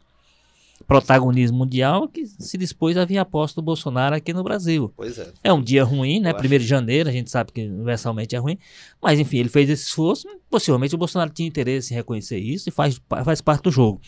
protagonismo 0.86 1.58
mundial 1.58 2.08
que 2.08 2.26
se 2.26 2.58
dispôs 2.58 2.96
a 2.98 3.04
vir 3.04 3.18
aposta 3.18 3.60
do 3.60 3.66
Bolsonaro 3.66 4.16
aqui 4.16 4.32
no 4.32 4.44
Brasil. 4.44 4.92
Pois 4.96 5.18
é. 5.18 5.32
É 5.44 5.52
um 5.52 5.62
dia 5.62 5.84
ruim, 5.84 6.20
né? 6.20 6.32
Eu 6.32 6.36
Primeiro 6.36 6.64
de 6.64 6.70
janeiro, 6.70 7.10
a 7.10 7.12
gente 7.12 7.30
sabe 7.30 7.52
que 7.52 7.66
universalmente 7.66 8.36
é 8.36 8.40
ruim. 8.40 8.58
Mas, 9.02 9.20
enfim, 9.20 9.38
ele 9.38 9.50
fez 9.50 9.70
esse 9.70 9.84
esforço. 9.84 10.28
Possivelmente 10.50 10.96
o 10.96 10.98
Bolsonaro 10.98 11.30
tinha 11.30 11.48
interesse 11.48 11.94
em 11.94 11.98
reconhecer 11.98 12.38
isso 12.38 12.70
e 12.70 12.72
faz, 12.72 13.02
faz 13.26 13.42
parte 13.42 13.64
do 13.64 13.72
jogo. 13.72 14.00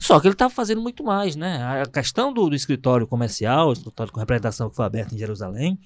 Só 0.00 0.18
que 0.18 0.26
ele 0.26 0.34
estava 0.34 0.52
fazendo 0.52 0.80
muito 0.80 1.04
mais, 1.04 1.36
né? 1.36 1.82
A 1.82 1.86
questão 1.86 2.32
do, 2.32 2.48
do 2.48 2.56
escritório 2.56 3.06
comercial, 3.06 3.68
o 3.68 3.72
escritório 3.72 4.12
com 4.12 4.18
representação 4.18 4.68
que 4.68 4.76
foi 4.76 4.84
aberto 4.84 5.14
em 5.14 5.18
Jerusalém, 5.18 5.78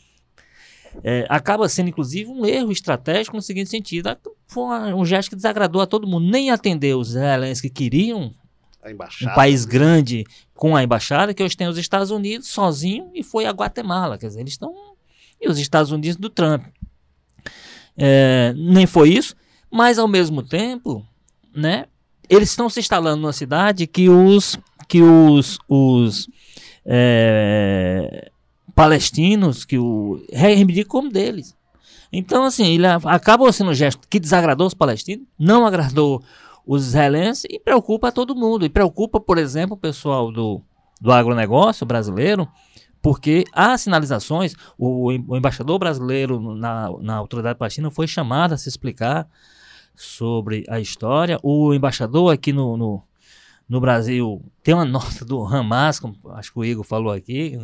é, 1.03 1.27
acaba 1.29 1.69
sendo, 1.69 1.89
inclusive, 1.89 2.31
um 2.31 2.45
erro 2.45 2.73
estratégico 2.73 3.37
no 3.37 3.43
seguinte 3.43 3.71
sentido. 3.71 4.17
Foi 4.47 4.93
um 4.95 5.05
gesto 5.05 5.31
que 5.31 5.37
desagradou 5.37 5.81
a 5.81 5.87
todo 5.87 6.07
mundo. 6.07 6.31
Nem 6.31 6.51
atendeu 6.51 6.99
os 6.99 7.11
israelenses 7.11 7.61
que 7.61 7.71
queriam 7.71 8.35
um 9.23 9.35
país 9.35 9.65
grande 9.65 10.25
com 10.55 10.75
a 10.75 10.83
embaixada, 10.83 11.35
que 11.35 11.43
hoje 11.43 11.57
tem 11.57 11.69
os 11.69 11.79
Estados 11.79 12.11
Unidos 12.11 12.49
sozinho 12.49 13.11
e 13.15 13.23
foi 13.23 13.47
a 13.47 13.51
Guatemala. 13.51 14.19
Quer 14.19 14.29
dizer, 14.29 14.41
eles 14.41 14.55
estão. 14.55 14.73
E 15.41 15.49
os 15.49 15.59
Estados 15.59 15.93
Unidos 15.93 16.17
do 16.17 16.31
Trump. 16.31 16.65
É, 17.97 18.55
nem 18.57 18.87
foi 18.87 19.11
isso, 19.11 19.35
mas 19.71 19.99
ao 19.99 20.09
mesmo 20.09 20.43
tempo, 20.43 21.05
né? 21.55 21.87
Eles 22.29 22.51
estão 22.51 22.69
se 22.69 22.81
instalando 22.81 23.23
numa 23.23 23.33
cidade 23.33 23.87
que 23.87 24.09
os 24.09 24.59
que 24.87 25.03
os, 25.03 25.59
os 25.69 26.29
é, 26.85 28.31
palestinos 28.79 29.65
que 29.65 29.77
o 29.77 30.25
reivindicam 30.33 30.89
como 30.89 31.11
deles. 31.11 31.53
Então, 32.13 32.45
assim, 32.45 32.75
ele 32.75 32.87
acabou 32.87 33.53
sendo 33.53 33.73
um 33.73 33.75
gesto 33.75 34.07
que 34.09 34.21
desagradou 34.21 34.69
os 34.69 34.73
palestinos, 34.73 35.27
não 35.37 35.67
agradou 35.67 36.23
os 36.65 36.87
israelenses 36.87 37.45
e 37.51 37.59
preocupa 37.59 38.13
todo 38.13 38.37
mundo. 38.37 38.65
E 38.65 38.69
preocupa, 38.69 39.19
por 39.19 39.37
exemplo, 39.37 39.75
o 39.75 39.77
pessoal 39.77 40.31
do, 40.31 40.63
do 41.01 41.11
agronegócio 41.11 41.85
brasileiro, 41.85 42.47
porque 43.03 43.43
há 43.53 43.77
sinalizações, 43.77 44.55
o, 44.79 45.07
o 45.27 45.37
embaixador 45.37 45.77
brasileiro 45.77 46.39
na, 46.55 46.89
na 47.01 47.17
autoridade 47.17 47.59
palestina 47.59 47.91
foi 47.91 48.07
chamado 48.07 48.53
a 48.53 48.57
se 48.57 48.69
explicar 48.69 49.29
sobre 49.93 50.63
a 50.69 50.79
história. 50.79 51.37
O 51.43 51.75
embaixador 51.75 52.33
aqui 52.33 52.53
no, 52.53 52.77
no, 52.77 53.03
no 53.69 53.81
Brasil 53.81 54.41
tem 54.63 54.73
uma 54.73 54.85
nota 54.87 55.25
do 55.25 55.45
Hamas, 55.45 55.99
como 55.99 56.17
acho 56.31 56.53
que 56.53 56.61
o 56.61 56.65
Igor 56.65 56.85
falou 56.85 57.13
aqui. 57.13 57.59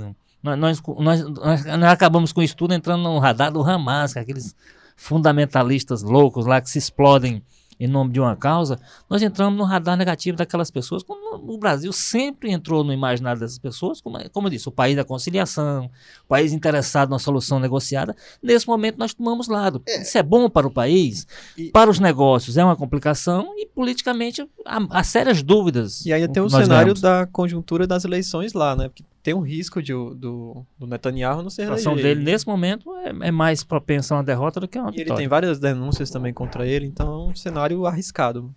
Nós, 0.44 0.58
nós, 0.58 0.82
nós, 0.98 1.64
nós 1.64 1.90
acabamos 1.90 2.32
com 2.32 2.42
isso 2.42 2.54
tudo 2.54 2.74
entrando 2.74 3.02
no 3.02 3.18
radar 3.18 3.50
do 3.50 3.62
Hamas, 3.62 4.14
é 4.14 4.20
aqueles 4.20 4.54
fundamentalistas 4.94 6.02
loucos 6.02 6.44
lá 6.44 6.60
que 6.60 6.68
se 6.68 6.78
explodem 6.78 7.42
em 7.78 7.88
nome 7.88 8.12
de 8.12 8.20
uma 8.20 8.36
causa, 8.36 8.78
nós 9.08 9.22
entramos 9.22 9.58
no 9.58 9.64
radar 9.64 9.96
negativo 9.96 10.36
daquelas 10.36 10.70
pessoas. 10.70 11.02
o 11.08 11.58
Brasil 11.58 11.92
sempre 11.92 12.52
entrou 12.52 12.84
no 12.84 12.92
imaginário 12.92 13.40
dessas 13.40 13.58
pessoas, 13.58 14.00
como, 14.00 14.18
como 14.30 14.46
eu 14.46 14.50
disse, 14.50 14.68
o 14.68 14.72
país 14.72 14.94
da 14.94 15.04
conciliação, 15.04 15.90
o 16.24 16.28
país 16.28 16.52
interessado 16.52 17.10
na 17.10 17.18
solução 17.18 17.58
negociada. 17.58 18.14
Nesse 18.42 18.66
momento, 18.66 18.98
nós 18.98 19.12
tomamos 19.12 19.48
lado. 19.48 19.82
É. 19.88 20.02
Isso 20.02 20.16
é 20.16 20.22
bom 20.22 20.48
para 20.48 20.66
o 20.66 20.70
país, 20.70 21.26
e... 21.56 21.70
para 21.70 21.90
os 21.90 21.98
negócios, 21.98 22.56
é 22.56 22.64
uma 22.64 22.76
complicação 22.76 23.52
e 23.56 23.66
politicamente 23.66 24.42
há, 24.64 24.78
há 24.90 25.02
sérias 25.02 25.42
dúvidas. 25.42 26.04
E 26.06 26.12
ainda 26.12 26.28
tem 26.28 26.42
o 26.42 26.48
cenário 26.48 26.94
ganhamos. 26.94 27.00
da 27.00 27.26
conjuntura 27.26 27.86
das 27.86 28.04
eleições 28.04 28.52
lá, 28.52 28.76
né? 28.76 28.88
Porque 28.88 29.04
tem 29.25 29.33
um 29.33 29.40
risco 29.40 29.83
de, 29.83 29.95
do, 29.95 30.66
do 30.78 30.87
Netanyahu 30.87 31.43
não 31.43 31.49
ser 31.49 31.62
A 31.62 31.64
situação 31.78 31.97
dele, 31.97 32.23
nesse 32.23 32.47
momento, 32.47 32.95
é, 32.99 33.09
é, 33.09 33.31
mais 33.31 33.64
propensa 33.64 34.14
a 34.14 34.19
uma 34.19 34.23
derrota 34.23 34.61
do 34.61 34.69
que 34.69 34.76
a 34.76 34.83
uma 34.83 34.90
e 34.90 34.99
vitória. 34.99 35.12
ele 35.12 35.16
tem 35.16 35.26
várias 35.26 35.59
denúncias 35.59 36.11
também 36.11 36.31
contra 36.31 36.66
ele, 36.66 36.85
então 36.85 37.07
é 37.09 37.31
um 37.31 37.35
cenário 37.35 37.87
arriscado. 37.87 38.54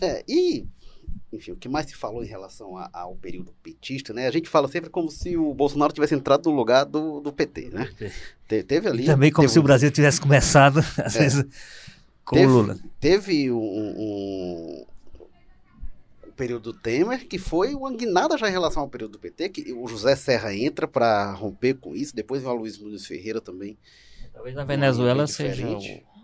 É, 0.00 0.24
e, 0.28 0.64
enfim, 1.32 1.50
o 1.50 1.56
que 1.56 1.68
mais 1.68 1.86
se 1.86 1.96
falou 1.96 2.22
em 2.22 2.28
relação 2.28 2.76
a, 2.78 2.88
ao 2.92 3.16
período 3.16 3.52
petista, 3.60 4.12
né? 4.12 4.28
A 4.28 4.30
gente 4.30 4.48
fala 4.48 4.68
sempre 4.68 4.88
como 4.88 5.10
se 5.10 5.36
o 5.36 5.52
Bolsonaro 5.52 5.92
tivesse 5.92 6.14
entrado 6.14 6.48
no 6.48 6.54
lugar 6.54 6.84
do, 6.84 7.20
do 7.20 7.32
PT, 7.32 7.70
né? 7.72 7.90
Te, 8.46 8.62
teve 8.62 8.88
ali... 8.88 9.02
E 9.02 9.06
também 9.06 9.32
como 9.32 9.48
se 9.48 9.58
o 9.58 9.64
Brasil 9.64 9.90
tivesse 9.90 10.20
começado, 10.20 10.78
às 11.04 11.16
é, 11.16 11.18
vezes, 11.18 11.44
com 12.24 12.36
teve, 12.36 12.46
o 12.46 12.54
Lula. 12.54 12.78
Teve 13.00 13.50
um, 13.50 13.56
um 13.56 14.86
período 16.34 16.72
do 16.72 16.78
Temer, 16.78 17.26
que 17.26 17.38
foi 17.38 17.74
uma 17.74 17.94
guinada 17.94 18.36
já 18.36 18.48
em 18.48 18.52
relação 18.52 18.82
ao 18.82 18.88
período 18.88 19.12
do 19.12 19.18
PT, 19.18 19.48
que 19.48 19.72
o 19.72 19.86
José 19.86 20.14
Serra 20.16 20.54
entra 20.54 20.86
para 20.86 21.32
romper 21.32 21.74
com 21.74 21.94
isso, 21.94 22.14
depois 22.14 22.42
vem 22.42 22.50
o 22.50 22.54
Luiz 22.54 22.78
Nunes 22.78 23.06
Ferreira 23.06 23.40
também. 23.40 23.78
Talvez 24.32 24.54
na 24.54 24.64
Venezuela 24.64 25.26
seja 25.26 25.68
o... 25.68 25.78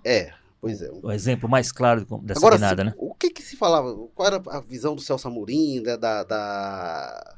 É, 0.05 0.33
pois 0.61 0.83
é. 0.83 0.91
O 0.91 1.11
exemplo 1.11 1.49
mais 1.49 1.71
claro 1.71 2.05
dessa 2.23 2.41
Agora, 2.41 2.57
guinada, 2.57 2.85
né? 2.85 2.95
O 2.97 3.15
que 3.15 3.31
que 3.31 3.43
se 3.43 3.57
falava, 3.57 3.95
qual 4.15 4.27
era 4.27 4.43
a 4.49 4.61
visão 4.61 4.95
do 4.95 5.01
Celso 5.01 5.29
Amorim, 5.29 5.83
da, 5.83 5.97
da, 5.97 6.25
da 6.25 7.37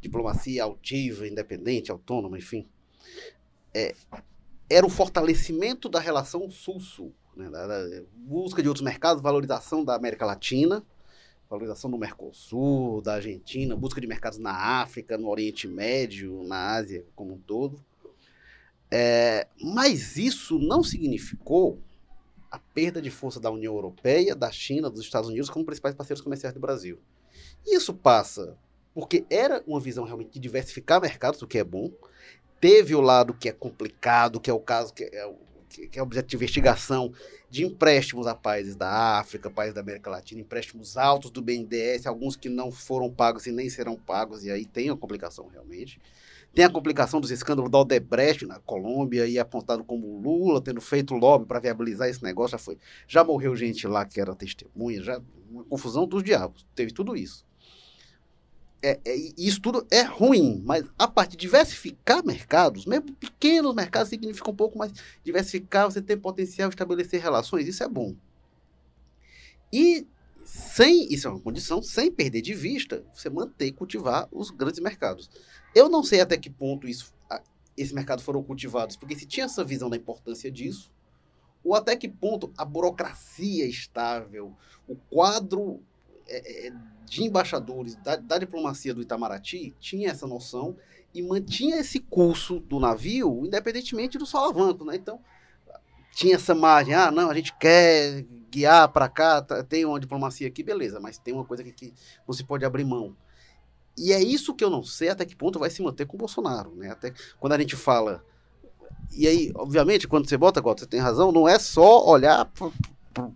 diplomacia 0.00 0.62
altiva, 0.62 1.26
independente, 1.26 1.90
autônoma, 1.90 2.36
enfim? 2.36 2.68
É, 3.74 3.94
era 4.68 4.86
o 4.86 4.90
fortalecimento 4.90 5.88
da 5.88 5.98
relação 5.98 6.50
sul-sul, 6.50 7.14
né, 7.36 7.48
da, 7.48 7.66
da 7.66 8.02
busca 8.14 8.62
de 8.62 8.68
outros 8.68 8.84
mercados, 8.84 9.22
valorização 9.22 9.84
da 9.84 9.94
América 9.94 10.26
Latina, 10.26 10.84
valorização 11.50 11.90
do 11.90 11.98
Mercosul, 11.98 13.02
da 13.02 13.14
Argentina, 13.14 13.74
busca 13.74 14.00
de 14.00 14.06
mercados 14.06 14.38
na 14.38 14.52
África, 14.52 15.18
no 15.18 15.28
Oriente 15.28 15.66
Médio, 15.66 16.44
na 16.44 16.76
Ásia 16.76 17.04
como 17.16 17.34
um 17.34 17.38
todo. 17.38 17.84
É, 18.88 19.48
mas 19.60 20.16
isso 20.16 20.60
não 20.60 20.84
significou 20.84 21.80
a 22.50 22.58
perda 22.58 23.02
de 23.02 23.10
força 23.10 23.40
da 23.40 23.50
União 23.50 23.74
Europeia, 23.74 24.34
da 24.34 24.50
China, 24.52 24.88
dos 24.88 25.00
Estados 25.00 25.28
Unidos 25.28 25.50
como 25.50 25.64
principais 25.64 25.94
parceiros 25.94 26.22
comerciais 26.22 26.54
do 26.54 26.60
Brasil. 26.60 26.98
Isso 27.66 27.92
passa 27.92 28.56
porque 28.94 29.24
era 29.28 29.62
uma 29.66 29.80
visão 29.80 30.04
realmente 30.04 30.32
de 30.32 30.40
diversificar 30.40 31.00
mercados, 31.00 31.42
o 31.42 31.46
que 31.48 31.58
é 31.58 31.64
bom. 31.64 31.90
Teve 32.60 32.94
o 32.94 33.00
lado 33.00 33.34
que 33.34 33.48
é 33.48 33.52
complicado, 33.52 34.40
que 34.40 34.50
é 34.50 34.52
o 34.52 34.60
caso 34.60 34.92
que 34.92 35.04
é 35.04 35.32
que 35.70 35.98
é 35.98 36.02
objeto 36.02 36.28
de 36.28 36.36
investigação 36.36 37.12
de 37.48 37.64
empréstimos 37.64 38.26
a 38.26 38.34
países 38.34 38.76
da 38.76 39.18
África, 39.18 39.50
países 39.50 39.74
da 39.74 39.80
América 39.80 40.10
Latina, 40.10 40.40
empréstimos 40.40 40.96
altos 40.96 41.30
do 41.30 41.40
BNDES, 41.40 42.06
alguns 42.06 42.36
que 42.36 42.48
não 42.48 42.70
foram 42.70 43.10
pagos 43.10 43.46
e 43.46 43.52
nem 43.52 43.68
serão 43.68 43.96
pagos, 43.96 44.44
e 44.44 44.50
aí 44.50 44.64
tem 44.64 44.90
a 44.90 44.96
complicação 44.96 45.46
realmente. 45.48 46.00
Tem 46.52 46.64
a 46.64 46.70
complicação 46.70 47.20
dos 47.20 47.30
escândalos 47.30 47.70
da 47.70 47.78
Odebrecht 47.78 48.44
na 48.44 48.58
Colômbia 48.58 49.26
e 49.26 49.38
apontado 49.38 49.84
como 49.84 50.20
Lula 50.20 50.60
tendo 50.60 50.80
feito 50.80 51.14
lobby 51.14 51.46
para 51.46 51.60
viabilizar 51.60 52.08
esse 52.08 52.22
negócio, 52.24 52.52
já 52.52 52.58
foi. 52.58 52.76
Já 53.06 53.22
morreu 53.22 53.54
gente 53.54 53.86
lá 53.86 54.04
que 54.04 54.20
era 54.20 54.34
testemunha, 54.34 55.00
já 55.00 55.22
uma 55.48 55.64
confusão 55.64 56.06
dos 56.06 56.24
diabos. 56.24 56.66
Teve 56.74 56.92
tudo 56.92 57.16
isso 57.16 57.48
é, 58.82 58.98
é, 59.04 59.16
isso 59.36 59.60
tudo 59.60 59.86
é 59.90 60.02
ruim, 60.02 60.62
mas 60.64 60.84
a 60.98 61.06
parte 61.06 61.32
de 61.32 61.38
diversificar 61.38 62.24
mercados, 62.24 62.86
mesmo 62.86 63.12
pequenos 63.14 63.74
mercados 63.74 64.08
significa 64.08 64.50
um 64.50 64.56
pouco 64.56 64.78
mais 64.78 64.92
diversificar, 65.22 65.90
você 65.90 66.00
tem 66.00 66.16
potencial 66.16 66.70
estabelecer 66.70 67.20
relações, 67.20 67.68
isso 67.68 67.82
é 67.82 67.88
bom. 67.88 68.14
E 69.72 70.06
sem, 70.44 71.12
isso 71.12 71.28
é 71.28 71.30
uma 71.30 71.40
condição, 71.40 71.82
sem 71.82 72.10
perder 72.10 72.40
de 72.40 72.54
vista, 72.54 73.04
você 73.14 73.28
manter 73.28 73.66
e 73.66 73.72
cultivar 73.72 74.28
os 74.32 74.50
grandes 74.50 74.80
mercados. 74.80 75.30
Eu 75.74 75.88
não 75.88 76.02
sei 76.02 76.20
até 76.20 76.36
que 76.36 76.50
ponto 76.50 76.88
isso, 76.88 77.12
esses 77.76 77.92
mercados 77.92 78.24
foram 78.24 78.42
cultivados, 78.42 78.96
porque 78.96 79.14
se 79.14 79.26
tinha 79.26 79.46
essa 79.46 79.64
visão 79.64 79.88
da 79.88 79.96
importância 79.96 80.50
disso, 80.50 80.90
ou 81.62 81.74
até 81.74 81.94
que 81.94 82.08
ponto 82.08 82.52
a 82.56 82.64
burocracia 82.64 83.66
estável, 83.66 84.56
o 84.88 84.96
quadro 84.96 85.82
é, 86.30 86.68
é, 86.68 86.72
de 87.04 87.24
embaixadores 87.24 87.96
da, 87.96 88.16
da, 88.16 88.38
diplomacia 88.38 88.94
do 88.94 89.02
Itamaraty 89.02 89.74
tinha 89.80 90.10
essa 90.10 90.26
noção 90.26 90.76
e 91.12 91.20
mantinha 91.22 91.80
esse 91.80 91.98
curso 91.98 92.60
do 92.60 92.78
navio, 92.78 93.44
independentemente 93.44 94.16
do 94.16 94.24
solavanco, 94.24 94.84
né? 94.84 94.94
Então, 94.94 95.20
tinha 96.14 96.36
essa 96.36 96.54
margem, 96.54 96.94
ah, 96.94 97.10
não, 97.10 97.28
a 97.28 97.34
gente 97.34 97.52
quer 97.56 98.24
guiar 98.50 98.88
para 98.88 99.08
cá, 99.08 99.42
tá, 99.42 99.64
tem 99.64 99.84
uma 99.84 99.98
diplomacia 99.98 100.46
aqui, 100.46 100.62
beleza, 100.62 101.00
mas 101.00 101.18
tem 101.18 101.34
uma 101.34 101.44
coisa 101.44 101.64
que, 101.64 101.72
que 101.72 101.92
se 102.32 102.44
pode 102.44 102.64
abrir 102.64 102.84
mão. 102.84 103.16
E 103.98 104.12
é 104.12 104.22
isso 104.22 104.54
que 104.54 104.64
eu 104.64 104.70
não 104.70 104.84
sei 104.84 105.08
até 105.08 105.24
que 105.24 105.34
ponto 105.34 105.58
vai 105.58 105.68
se 105.68 105.82
manter 105.82 106.06
com 106.06 106.16
o 106.16 106.18
Bolsonaro, 106.18 106.74
né? 106.76 106.90
Até 106.90 107.12
quando 107.38 107.54
a 107.54 107.58
gente 107.58 107.74
fala. 107.74 108.24
E 109.12 109.26
aí, 109.26 109.52
obviamente, 109.56 110.06
quando 110.06 110.28
você 110.28 110.36
bota, 110.36 110.62
você 110.62 110.86
tem 110.86 111.00
razão, 111.00 111.32
não 111.32 111.48
é 111.48 111.58
só 111.58 112.06
olhar 112.06 112.50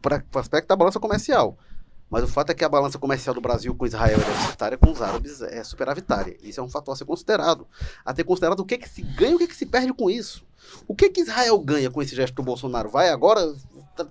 para 0.00 0.24
o 0.32 0.38
aspecto 0.38 0.68
da 0.68 0.76
balança 0.76 1.00
comercial. 1.00 1.58
Mas 2.11 2.23
o 2.23 2.28
fato 2.28 2.50
é 2.50 2.54
que 2.54 2.64
a 2.64 2.68
balança 2.68 2.99
comercial 2.99 3.34
do 3.34 3.40
Brasil 3.40 3.75
com 3.75 3.87
Israel 3.87 4.20
é 4.20 4.25
deficitária, 4.25 4.78
com 4.78 4.90
os 4.90 5.02
árabes 5.02 5.40
é 5.40 5.64
superavitária. 5.64 6.37
Isso 6.42 6.61
é 6.61 6.62
um 6.62 6.68
fator 6.68 6.92
a 6.92 6.96
ser 6.96 7.04
considerado. 7.04 7.66
A 8.04 8.12
ter 8.12 8.25
considerado 8.25 8.61
o 8.61 8.64
que, 8.64 8.78
que 8.78 8.88
se 8.88 9.02
ganha 9.02 9.32
e 9.32 9.34
o 9.34 9.38
que, 9.38 9.49
que 9.49 9.56
se 9.56 9.66
perde 9.66 9.92
com 9.92 10.11
isso. 10.11 10.44
O 10.87 10.94
que, 10.94 11.11
que 11.11 11.20
Israel 11.20 11.58
ganha 11.58 11.90
com 11.90 12.00
esse 12.02 12.14
gesto 12.14 12.34
do 12.34 12.42
Bolsonaro? 12.42 12.88
Vai 12.88 13.08
agora 13.08 13.54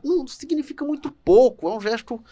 não 0.03 0.27
significa 0.27 0.85
muito 0.85 1.11
pouco. 1.11 1.67
É 1.67 1.75
um 1.75 1.81
gesto. 1.81 2.23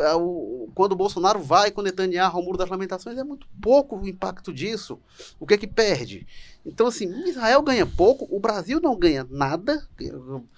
é, 0.00 0.14
o- 0.14 0.68
Quando 0.74 0.92
o 0.92 0.96
Bolsonaro 0.96 1.40
vai 1.40 1.70
com 1.70 1.82
Netanyahu 1.82 2.36
ao 2.36 2.42
Muro 2.42 2.56
das 2.58 2.68
Lamentações, 2.70 3.18
é 3.18 3.24
muito 3.24 3.46
pouco 3.60 3.96
o 3.98 4.06
impacto 4.08 4.52
disso. 4.52 4.98
O 5.38 5.46
que 5.46 5.54
é 5.54 5.58
que 5.58 5.66
perde? 5.66 6.26
Então, 6.64 6.86
assim, 6.86 7.06
Israel 7.26 7.62
ganha 7.62 7.86
pouco, 7.86 8.26
o 8.30 8.38
Brasil 8.38 8.80
não 8.80 8.96
ganha 8.96 9.26
nada, 9.30 9.82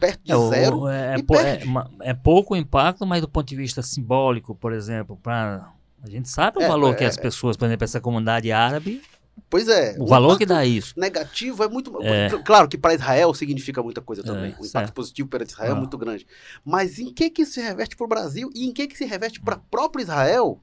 perto 0.01 0.21
de 0.25 0.33
É, 0.33 0.37
o- 0.37 0.49
zero. 0.49 0.89
é, 0.89 1.15
é, 1.17 2.11
é 2.11 2.15
pouco 2.15 2.55
impacto, 2.57 3.07
mas 3.07 3.21
do 3.21 3.29
ponto 3.29 3.47
de 3.49 3.57
vista 3.57 3.83
simbólico, 3.83 4.55
por 4.55 4.73
exemplo, 4.73 5.17
para 5.23 5.73
a 6.03 6.11
gente 6.11 6.29
sabe 6.29 6.59
o 6.59 6.63
É, 6.63 6.67
valor 6.69 6.93
é, 6.93 6.97
que 6.97 7.05
as 7.05 7.17
pessoas, 7.17 7.57
por 7.57 7.67
exemplo, 7.67 7.85
essa 7.85 8.01
comunidade 8.01 8.51
árabe, 8.51 9.01
Pois 9.49 9.69
é. 9.69 9.97
o 9.99 10.07
valor 10.07 10.39
que 10.39 10.47
dá 10.47 10.65
isso. 10.65 10.95
negativo 10.97 11.63
é 11.63 11.69
muito. 11.69 11.93
É. 12.03 12.29
Claro 12.45 12.69
que 12.69 12.79
para 12.79 12.95
Israel 12.95 13.35
significa 13.35 13.83
muita 13.83 14.01
coisa 14.01 14.23
também. 14.23 14.51
o 14.53 14.55
impacto 14.55 14.69
certo. 14.71 14.93
positivo 14.93 15.29
para 15.29 15.45
Israel 15.45 15.73
é 15.73 15.77
Ah. 15.77 15.79
muito 15.79 15.99
grande. 15.99 16.27
Mas 16.65 16.99
em 16.99 17.13
que 17.13 17.29
que 17.31 17.43
isso 17.43 17.53
se 17.53 17.61
reveste 17.61 17.95
para 17.97 18.05
o 18.05 18.09
Brasil 18.09 18.51
e 18.55 18.67
em 18.67 18.73
que 18.73 18.87
que 18.87 18.97
se 18.97 19.05
reveste 19.05 19.41
para 19.41 19.57
próprio 19.57 20.03
Israel? 20.03 20.61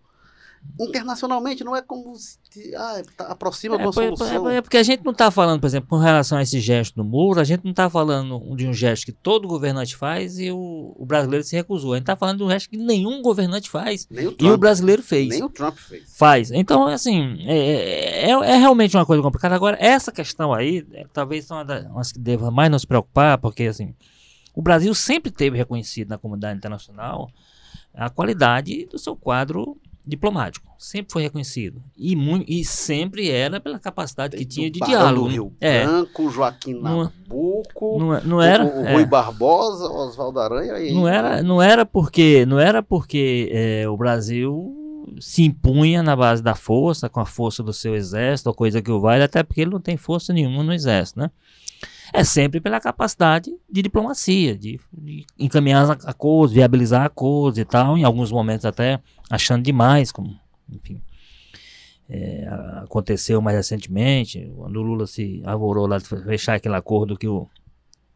Internacionalmente, 0.80 1.64
não 1.64 1.76
é 1.76 1.82
como 1.82 2.16
se 2.16 2.38
ah, 2.76 3.02
tá- 3.18 3.26
aproxima 3.26 3.76
É, 3.76 3.78
uma 3.80 3.92
por- 3.92 4.04
solução. 4.04 4.50
é- 4.50 4.58
é 4.58 4.62
porque 4.62 4.78
a 4.78 4.84
gente 4.84 5.04
não 5.04 5.12
está 5.12 5.30
falando, 5.30 5.60
por 5.60 5.68
exemplo, 5.68 5.90
com 5.90 5.98
relação 5.98 6.38
a 6.38 6.42
esse 6.42 6.60
gesto 6.60 6.96
do 6.96 7.04
muro, 7.04 7.40
a 7.40 7.44
gente 7.44 7.64
não 7.64 7.72
está 7.72 7.90
falando 7.90 8.56
de 8.56 8.66
um 8.68 8.74
gesto 8.74 9.06
que 9.06 9.12
todo 9.12 9.48
governante 9.48 9.96
faz 9.96 10.40
e 10.40 10.52
o, 10.52 10.96
o 10.98 11.06
brasileiro 11.06 11.44
se 11.46 11.56
recusou. 11.56 11.94
A 11.94 11.96
gente 11.98 12.04
está 12.04 12.16
falando 12.16 12.38
de 12.38 12.44
um 12.44 12.50
gesto 12.50 12.70
que 12.70 12.78
nenhum 12.78 13.22
governante 13.22 13.70
faz 13.70 14.08
o 14.10 14.44
e 14.44 14.50
o 14.52 14.58
brasileiro 14.58 15.04
fez. 15.04 15.30
nem 15.30 15.44
o 15.44 15.50
Trump 15.50 15.76
fez. 15.78 16.16
Faz. 16.18 16.52
Então, 16.52 16.88
assim, 16.88 17.38
é, 17.46 18.30
é, 18.30 18.32
é 18.32 18.56
realmente 18.58 18.96
uma 18.96 19.06
coisa 19.06 19.22
complicada. 19.22 19.56
Agora, 19.56 19.78
essa 19.80 20.12
questão 20.12 20.54
aí, 20.54 20.86
é, 20.94 21.06
talvez 21.12 21.50
uma 21.52 21.64
das 21.66 22.12
que 22.12 22.20
deva 22.20 22.50
mais 22.50 22.72
nos 22.72 22.86
preocupar, 22.86 23.38
porque, 23.38 23.64
assim, 23.64 23.94
o 24.56 24.62
Brasil 24.62 24.94
sempre 24.96 25.32
teve 25.32 25.58
reconhecido 25.58 26.10
na 26.10 26.18
comunidade 26.18 26.58
internacional 26.58 27.30
a 27.94 28.10
qualidade 28.10 28.86
do 28.86 28.98
seu 28.98 29.16
quadro 29.16 29.76
diplomático. 30.10 30.68
Sempre 30.78 31.14
foi 31.14 31.22
reconhecido. 31.24 31.82
E, 31.96 32.16
e 32.48 32.66
sempre 32.66 33.30
era 33.30 33.60
pela 33.60 33.78
capacidade 33.80 34.36
que 34.36 34.46
tinha 34.46 34.70
de 34.72 34.80
diálogo. 34.80 35.28
do? 35.28 35.32
Rio 35.32 35.54
é, 35.60 35.86
Branco, 35.86 36.30
Joaquim 36.30 36.74
Não- 36.74 37.04
Nabuco, 37.04 38.00
não, 38.00 38.22
não 38.22 38.42
era. 38.42 38.64
o, 38.66 38.82
o 38.82 38.86
é. 38.86 38.94
Rui 38.94 39.06
Barbosa, 39.06 39.86
Oswaldo 39.86 40.40
Aranha. 40.40 40.80
E, 40.80 40.94
Não 40.94 41.08
era, 41.08 41.44
não 41.44 41.62
era 41.62 41.86
porque, 41.86 42.46
não 42.46 42.60
era 42.60 42.82
porque 42.82 43.50
é, 43.52 43.88
o 43.88 43.96
Brasil 43.96 44.76
se 45.20 45.44
impunha 45.44 46.04
na 46.04 46.16
base 46.16 46.42
da 46.42 46.56
força, 46.56 47.10
com 47.10 47.20
a 47.20 47.26
força 47.26 47.64
do 47.64 47.74
seu 47.74 47.96
exército, 47.96 48.50
ou 48.50 48.56
coisa 48.56 48.82
que 48.82 48.92
o 48.92 49.00
vale, 49.00 49.24
até 49.24 49.44
porque 49.44 49.62
ele 49.62 49.72
não 49.72 49.80
tem 49.80 49.98
força 49.98 50.32
nenhuma 50.34 50.64
no 50.64 50.74
exército, 50.74 51.20
né? 51.20 51.32
É 52.14 52.24
sempre 52.24 52.60
pela 52.60 52.80
capacidade 52.80 53.52
de 53.70 53.82
diplomacia, 53.82 54.58
de, 54.58 54.80
de 54.92 55.26
encaminhar 55.38 55.84
as 55.90 56.06
acordos, 56.06 56.54
viabilizar 56.54 57.06
acordos 57.06 57.60
e 57.60 57.66
tal, 57.66 57.98
em 57.98 58.04
alguns 58.04 58.32
momentos 58.32 58.66
até 58.66 59.00
achando 59.30 59.64
demais, 59.64 60.12
como, 60.12 60.36
enfim. 60.72 61.02
é, 62.10 62.48
a- 62.48 62.82
aconteceu 62.84 63.42
mais 63.42 63.56
recentemente, 63.58 64.52
quando 64.56 64.78
o 64.78 64.82
Lula 64.84 65.06
se 65.08 65.42
avorou 65.46 65.86
lá 65.88 65.98
de 66.00 66.06
fechar 66.06 66.56
aquele 66.56 66.76
acordo 66.76 67.18
que 67.18 67.28
o, 67.28 67.48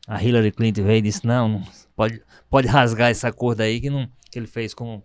a 0.07 0.21
Hillary 0.23 0.51
Clinton 0.51 0.83
veio 0.83 0.97
e 0.97 1.01
disse, 1.01 1.25
não, 1.25 1.47
não 1.47 1.63
pode, 1.95 2.21
pode 2.49 2.67
rasgar 2.69 3.11
esse 3.11 3.25
acordo 3.27 3.61
aí 3.61 3.79
que, 3.79 3.89
não, 3.89 4.07
que 4.31 4.39
ele 4.39 4.47
fez 4.47 4.73
com, 4.73 5.01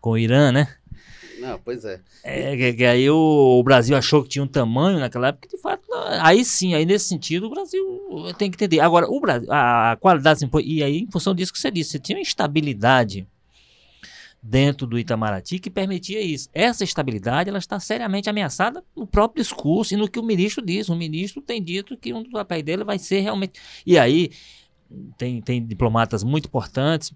com 0.00 0.10
o 0.10 0.18
Irã, 0.18 0.50
né? 0.50 0.68
Não, 1.42 1.58
pois 1.58 1.84
é. 1.84 2.00
É, 2.22 2.56
que, 2.56 2.72
que 2.74 2.84
aí 2.84 3.10
o, 3.10 3.58
o 3.58 3.62
Brasil 3.64 3.96
achou 3.96 4.22
que 4.22 4.28
tinha 4.28 4.44
um 4.44 4.46
tamanho 4.46 5.00
naquela 5.00 5.28
época, 5.28 5.48
de 5.48 5.60
fato, 5.60 5.82
aí 6.20 6.44
sim, 6.44 6.72
aí 6.74 6.86
nesse 6.86 7.06
sentido 7.06 7.48
o 7.48 7.50
Brasil 7.50 7.82
tem 8.38 8.48
que 8.48 8.56
entender. 8.56 8.78
Agora, 8.78 9.06
o 9.08 9.20
Brasil, 9.20 9.50
a, 9.50 9.92
a 9.92 9.96
qualidade, 9.96 10.48
e 10.64 10.82
aí 10.84 11.00
em 11.00 11.10
função 11.10 11.34
disso 11.34 11.52
que 11.52 11.58
você 11.58 11.70
disse, 11.70 11.90
você 11.90 11.98
tinha 11.98 12.16
uma 12.16 12.22
estabilidade 12.22 13.26
dentro 14.40 14.86
do 14.86 14.98
Itamaraty 14.98 15.58
que 15.58 15.70
permitia 15.70 16.20
isso. 16.20 16.48
Essa 16.54 16.84
estabilidade 16.84 17.48
ela 17.48 17.58
está 17.58 17.80
seriamente 17.80 18.30
ameaçada 18.30 18.84
no 18.94 19.06
próprio 19.06 19.42
discurso 19.42 19.94
e 19.94 19.96
no 19.96 20.08
que 20.08 20.18
o 20.18 20.22
ministro 20.22 20.64
diz. 20.64 20.88
O 20.88 20.94
ministro 20.94 21.42
tem 21.42 21.60
dito 21.60 21.96
que 21.96 22.12
um 22.12 22.22
dos 22.22 22.32
papéis 22.32 22.62
dele 22.62 22.84
vai 22.84 22.98
ser 22.98 23.20
realmente. 23.20 23.60
E 23.84 23.98
aí 23.98 24.30
tem, 25.16 25.40
tem 25.40 25.64
diplomatas 25.64 26.24
muito 26.24 26.46
importantes, 26.46 27.12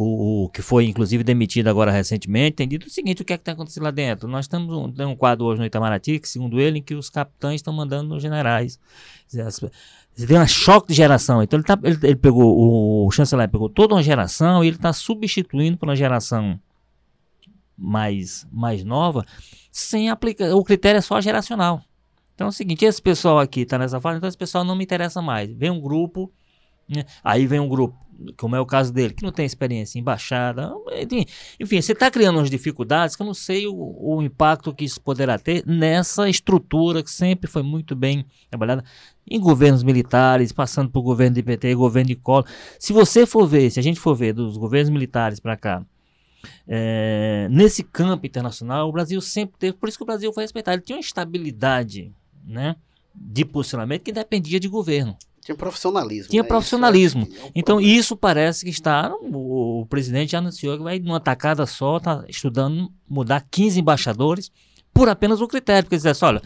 o, 0.00 0.44
o 0.44 0.48
que 0.48 0.62
foi 0.62 0.86
inclusive 0.86 1.24
demitido 1.24 1.66
agora 1.66 1.90
recentemente, 1.90 2.56
tem 2.56 2.68
dito 2.68 2.86
o 2.86 2.90
seguinte: 2.90 3.20
o 3.20 3.24
que 3.24 3.32
é 3.32 3.36
que 3.36 3.42
está 3.42 3.52
acontecendo 3.52 3.82
lá 3.82 3.90
dentro? 3.90 4.28
Nós 4.28 4.46
temos 4.46 4.72
um, 4.74 4.90
tem 4.92 5.04
um 5.04 5.16
quadro 5.16 5.44
hoje 5.44 5.58
no 5.58 5.66
Itamaraty, 5.66 6.20
que, 6.20 6.28
segundo 6.28 6.60
ele, 6.60 6.78
em 6.78 6.82
que 6.82 6.94
os 6.94 7.10
capitães 7.10 7.56
estão 7.56 7.74
mandando 7.74 8.08
nos 8.08 8.22
generais. 8.22 8.78
Você 9.26 9.68
vê 10.14 10.38
um 10.38 10.46
choque 10.46 10.88
de 10.88 10.94
geração. 10.94 11.42
Então 11.42 11.58
ele, 11.58 11.66
tá, 11.66 11.76
ele, 11.82 11.98
ele 12.02 12.16
pegou, 12.16 12.56
o, 12.56 13.06
o 13.08 13.10
chanceler 13.10 13.48
pegou 13.48 13.68
toda 13.68 13.96
uma 13.96 14.02
geração 14.02 14.62
e 14.62 14.68
ele 14.68 14.76
está 14.76 14.92
substituindo 14.92 15.76
por 15.76 15.88
uma 15.88 15.96
geração 15.96 16.60
mais, 17.76 18.46
mais 18.52 18.84
nova, 18.84 19.26
sem 19.72 20.10
aplicar. 20.10 20.54
O 20.54 20.62
critério 20.62 20.98
é 20.98 21.02
só 21.02 21.20
geracional. 21.20 21.82
Então 22.36 22.46
é 22.46 22.50
o 22.50 22.52
seguinte, 22.52 22.84
esse 22.84 23.02
pessoal 23.02 23.40
aqui 23.40 23.62
está 23.62 23.76
nessa 23.76 24.00
fase, 24.00 24.18
então 24.18 24.28
esse 24.28 24.38
pessoal 24.38 24.62
não 24.62 24.76
me 24.76 24.84
interessa 24.84 25.20
mais. 25.20 25.50
Vem 25.50 25.70
um 25.70 25.80
grupo, 25.80 26.32
né? 26.88 27.04
aí 27.24 27.48
vem 27.48 27.58
um 27.58 27.68
grupo, 27.68 27.98
como 28.36 28.56
é 28.56 28.60
o 28.60 28.66
caso 28.66 28.92
dele, 28.92 29.14
que 29.14 29.22
não 29.22 29.32
tem 29.32 29.46
experiência 29.46 29.98
em 29.98 30.00
embaixada. 30.00 30.72
Enfim, 31.60 31.80
você 31.80 31.92
está 31.92 32.10
criando 32.10 32.36
umas 32.36 32.50
dificuldades 32.50 33.14
que 33.14 33.22
eu 33.22 33.26
não 33.26 33.34
sei 33.34 33.66
o, 33.66 33.74
o 33.74 34.22
impacto 34.22 34.74
que 34.74 34.84
isso 34.84 35.00
poderá 35.00 35.38
ter 35.38 35.64
nessa 35.66 36.28
estrutura 36.28 37.02
que 37.02 37.10
sempre 37.10 37.50
foi 37.50 37.62
muito 37.62 37.94
bem 37.94 38.24
trabalhada 38.50 38.84
em 39.30 39.38
governos 39.38 39.82
militares, 39.82 40.52
passando 40.52 40.90
por 40.90 41.02
governo 41.02 41.34
de 41.34 41.42
PT, 41.42 41.74
governo 41.74 42.08
de 42.08 42.16
Collor. 42.16 42.46
Se 42.78 42.92
você 42.92 43.26
for 43.26 43.46
ver, 43.46 43.70
se 43.70 43.78
a 43.78 43.82
gente 43.82 44.00
for 44.00 44.14
ver 44.14 44.32
dos 44.32 44.56
governos 44.56 44.90
militares 44.90 45.38
para 45.38 45.56
cá, 45.56 45.84
é, 46.66 47.48
nesse 47.50 47.82
campo 47.82 48.26
internacional, 48.26 48.88
o 48.88 48.92
Brasil 48.92 49.20
sempre 49.20 49.58
teve, 49.58 49.76
por 49.76 49.88
isso 49.88 49.98
que 49.98 50.04
o 50.04 50.06
Brasil 50.06 50.32
foi 50.32 50.44
respeitado. 50.44 50.76
Ele 50.76 50.82
tinha 50.82 50.96
uma 50.96 51.00
estabilidade 51.00 52.12
né, 52.44 52.76
de 53.14 53.44
posicionamento 53.44 54.02
que 54.02 54.12
dependia 54.12 54.58
de 54.58 54.68
governo. 54.68 55.16
Tinha 55.48 55.56
profissionalismo. 55.56 56.30
Tinha 56.30 56.42
né? 56.42 56.48
profissionalismo. 56.48 57.22
Isso 57.22 57.36
é- 57.36 57.40
é 57.40 57.44
um 57.46 57.50
Então, 57.54 57.80
isso 57.80 58.16
parece 58.16 58.64
que 58.64 58.70
está. 58.70 59.12
O, 59.22 59.80
o 59.82 59.86
presidente 59.86 60.32
já 60.32 60.38
anunciou 60.38 60.76
que 60.76 60.82
vai, 60.82 60.98
numa 60.98 61.20
tacada 61.20 61.64
só, 61.66 61.96
está 61.96 62.24
estudando 62.28 62.90
mudar 63.08 63.44
15 63.50 63.80
embaixadores 63.80 64.50
por 64.92 65.08
apenas 65.08 65.40
o 65.40 65.48
critério. 65.48 65.84
Porque 65.84 65.96
diz 65.96 66.06
assim, 66.06 66.24
olha, 66.24 66.42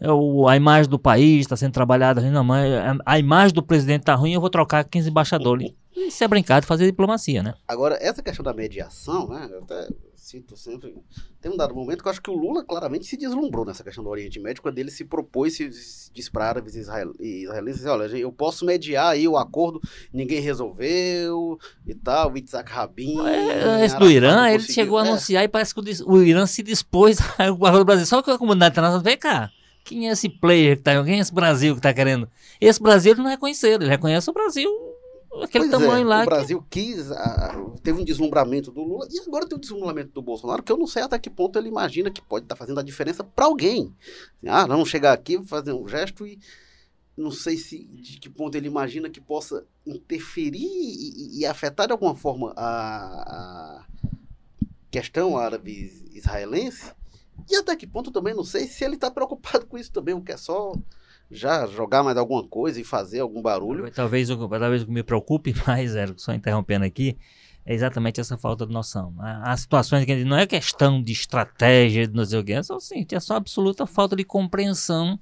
é 0.00 0.10
o- 0.10 0.48
a 0.48 0.56
imagem 0.56 0.88
do 0.90 0.98
país 0.98 1.40
está 1.40 1.56
sendo 1.56 1.72
trabalhada, 1.72 2.20
não, 2.30 2.42
mas 2.44 2.72
a, 2.72 2.96
a 3.04 3.18
imagem 3.18 3.54
do 3.54 3.62
presidente 3.62 4.00
está 4.00 4.14
ruim, 4.14 4.32
eu 4.32 4.40
vou 4.40 4.50
trocar 4.50 4.82
15 4.84 5.10
embaixadores. 5.10 5.70
Isso 6.06 6.22
é 6.24 6.28
brincar 6.28 6.60
de 6.60 6.66
fazer 6.66 6.86
diplomacia, 6.86 7.42
né? 7.42 7.54
Agora, 7.68 7.98
essa 8.00 8.22
questão 8.22 8.42
da 8.44 8.52
mediação, 8.54 9.28
né? 9.28 9.48
Eu 9.50 9.62
até 9.62 9.88
cito 10.14 10.56
sempre. 10.56 10.94
Tem 11.40 11.50
um 11.50 11.56
dado 11.56 11.74
momento 11.74 12.02
que 12.02 12.08
eu 12.08 12.10
acho 12.10 12.20
que 12.22 12.30
o 12.30 12.34
Lula 12.36 12.62
claramente 12.62 13.06
se 13.06 13.16
deslumbrou 13.16 13.64
nessa 13.64 13.82
questão 13.82 14.04
do 14.04 14.10
Oriente 14.10 14.38
Médio, 14.38 14.62
quando 14.62 14.78
ele 14.78 14.90
se 14.90 15.04
propôs, 15.04 15.56
se 15.56 15.72
se 15.72 16.12
disse 16.12 16.30
para 16.30 16.46
árabes 16.46 16.74
e 16.76 16.80
israel- 16.80 17.12
e 17.18 17.44
israelenses: 17.44 17.86
olha, 17.86 18.04
eu 18.16 18.30
posso 18.30 18.64
mediar 18.66 19.12
aí 19.12 19.26
o 19.26 19.36
acordo, 19.36 19.80
ninguém 20.12 20.40
resolveu 20.40 21.58
e 21.86 21.94
tal, 21.94 22.32
o 22.32 22.36
Itzhak 22.38 22.70
Rabin. 22.70 23.26
É, 23.26 23.84
esse 23.84 23.96
do 23.98 24.10
Irã, 24.10 24.48
ele 24.50 24.62
chegou 24.62 24.98
a 24.98 25.04
É, 25.04 25.08
anunciar 25.08 25.44
e 25.44 25.48
parece 25.48 25.74
que 25.74 25.80
o, 25.80 26.12
o 26.12 26.22
Irã 26.22 26.46
se 26.46 26.62
dispôs 26.62 27.18
a 27.38 27.50
guardar 27.50 27.80
do 27.80 27.84
Brasil. 27.84 28.06
Só 28.06 28.22
que 28.22 28.30
a 28.30 28.38
comunidade 28.38 28.72
internacional, 28.74 29.02
vem 29.02 29.16
cá, 29.16 29.50
quem 29.84 30.08
é 30.08 30.12
esse 30.12 30.28
player 30.28 30.76
que 30.76 30.82
tá, 30.82 31.02
quem 31.02 31.16
é 31.16 31.18
esse 31.20 31.32
Brasil 31.34 31.74
que 31.74 31.80
tá 31.80 31.92
querendo? 31.92 32.28
Esse 32.60 32.80
Brasil 32.80 33.12
ele 33.12 33.22
não 33.22 33.30
reconhece 33.30 33.66
ele, 33.66 33.84
ele 33.84 33.90
reconhece 33.90 34.28
o 34.28 34.32
Brasil, 34.34 34.70
aquele 35.42 35.68
Pois 35.68 35.82
é, 35.82 35.86
tamanho 35.86 36.06
lá. 36.06 36.18
O 36.18 36.20
que- 36.22 36.26
Brasil 36.30 36.66
quis, 36.70 37.10
ah, 37.12 37.54
teve 37.82 38.00
um 38.00 38.04
deslumbramento 38.04 38.70
do 38.70 38.82
Lula 38.82 39.06
e 39.10 39.18
agora 39.20 39.46
tem 39.48 39.56
um 39.56 39.60
deslumbramento 39.60 40.10
do 40.12 40.22
Bolsonaro 40.22 40.62
que 40.62 40.70
eu 40.72 40.76
não 40.76 40.86
sei 40.86 41.02
até 41.02 41.18
que 41.18 41.30
ponto 41.30 41.58
ele 41.58 41.68
imagina 41.68 42.10
que 42.10 42.20
pode 42.22 42.44
estar 42.44 42.56
fazendo 42.56 42.80
a 42.80 42.82
diferença 42.82 43.22
para 43.24 43.44
alguém. 43.46 43.94
Ah, 44.46 44.66
não 44.66 44.84
chegar 44.84 45.12
aqui, 45.12 45.42
fazer 45.44 45.72
um 45.72 45.86
gesto 45.88 46.26
e 46.26 46.38
não 47.16 47.30
sei 47.30 47.56
se 47.56 47.84
de 47.84 48.18
que 48.18 48.30
ponto 48.30 48.54
ele 48.56 48.66
imagina 48.66 49.10
que 49.10 49.20
possa 49.20 49.66
interferir 49.86 50.58
e, 50.64 51.40
e- 51.40 51.46
afetar 51.46 51.86
de 51.86 51.92
alguma 51.92 52.14
forma 52.14 52.52
a, 52.56 53.80
a 53.82 53.86
questão 54.90 55.36
árabe-israelense. 55.36 56.92
E 57.48 57.56
até 57.56 57.74
que 57.76 57.86
ponto 57.86 58.10
também 58.10 58.34
não 58.34 58.44
sei 58.44 58.66
se 58.66 58.84
ele 58.84 58.94
está 58.94 59.10
preocupado 59.10 59.66
com 59.66 59.76
isso 59.78 59.92
também, 59.92 60.14
ou 60.14 60.22
quer 60.22 60.38
só 60.38 60.72
já 61.30 61.66
jogar 61.66 62.02
mais 62.02 62.16
alguma 62.16 62.46
coisa 62.46 62.80
e 62.80 62.84
fazer 62.84 63.20
algum 63.20 63.40
barulho. 63.40 63.90
Talvez, 63.90 64.28
o- 64.30 64.48
talvez 64.48 64.82
o 64.82 64.86
que 64.86 64.92
me 64.92 65.02
preocupe 65.02 65.54
mais, 65.66 65.94
Érico, 65.94 66.20
só 66.20 66.32
interrompendo 66.34 66.84
aqui, 66.84 67.16
é 67.64 67.74
exatamente 67.74 68.20
essa 68.20 68.36
falta 68.36 68.66
de 68.66 68.72
noção. 68.72 69.14
Há 69.18 69.56
situações 69.56 70.04
que 70.04 70.24
não 70.24 70.36
é 70.36 70.46
questão 70.46 71.02
de 71.02 71.12
estratégia, 71.12 72.06
de 72.08 72.14
não 72.14 72.24
sei 72.24 72.40
o 72.40 72.44
que, 72.44 72.52
é 72.52 72.62
só, 72.62 72.76
assim, 72.76 73.06
é 73.10 73.20
só 73.20 73.36
absoluta 73.36 73.86
falta 73.86 74.16
de 74.16 74.24
compreensão 74.24 75.18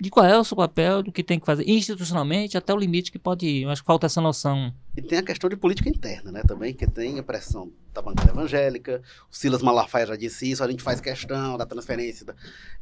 de 0.00 0.10
qual 0.10 0.24
é 0.24 0.38
o 0.38 0.44
seu 0.44 0.56
papel, 0.56 1.02
do 1.02 1.10
que 1.10 1.24
tem 1.24 1.40
que 1.40 1.46
fazer 1.46 1.68
institucionalmente, 1.68 2.56
até 2.56 2.72
o 2.72 2.76
limite 2.76 3.10
que 3.10 3.18
pode 3.18 3.46
ir. 3.46 3.66
Que 3.66 3.84
falta 3.84 4.06
essa 4.06 4.20
noção. 4.20 4.72
E 4.96 5.02
tem 5.02 5.18
a 5.18 5.22
questão 5.22 5.50
de 5.50 5.56
política 5.56 5.88
interna, 5.88 6.30
né, 6.30 6.42
também, 6.46 6.72
que 6.72 6.86
tem 6.86 7.18
a 7.18 7.22
pressão 7.22 7.72
da 7.92 8.00
bancada 8.00 8.30
evangélica, 8.30 9.02
o 9.30 9.36
Silas 9.36 9.62
Malafaia 9.62 10.06
já 10.06 10.16
disse 10.16 10.50
isso, 10.50 10.62
a 10.62 10.70
gente 10.70 10.82
faz 10.82 11.00
questão 11.00 11.56
da 11.56 11.66
transferência. 11.66 12.26
Da... 12.26 12.34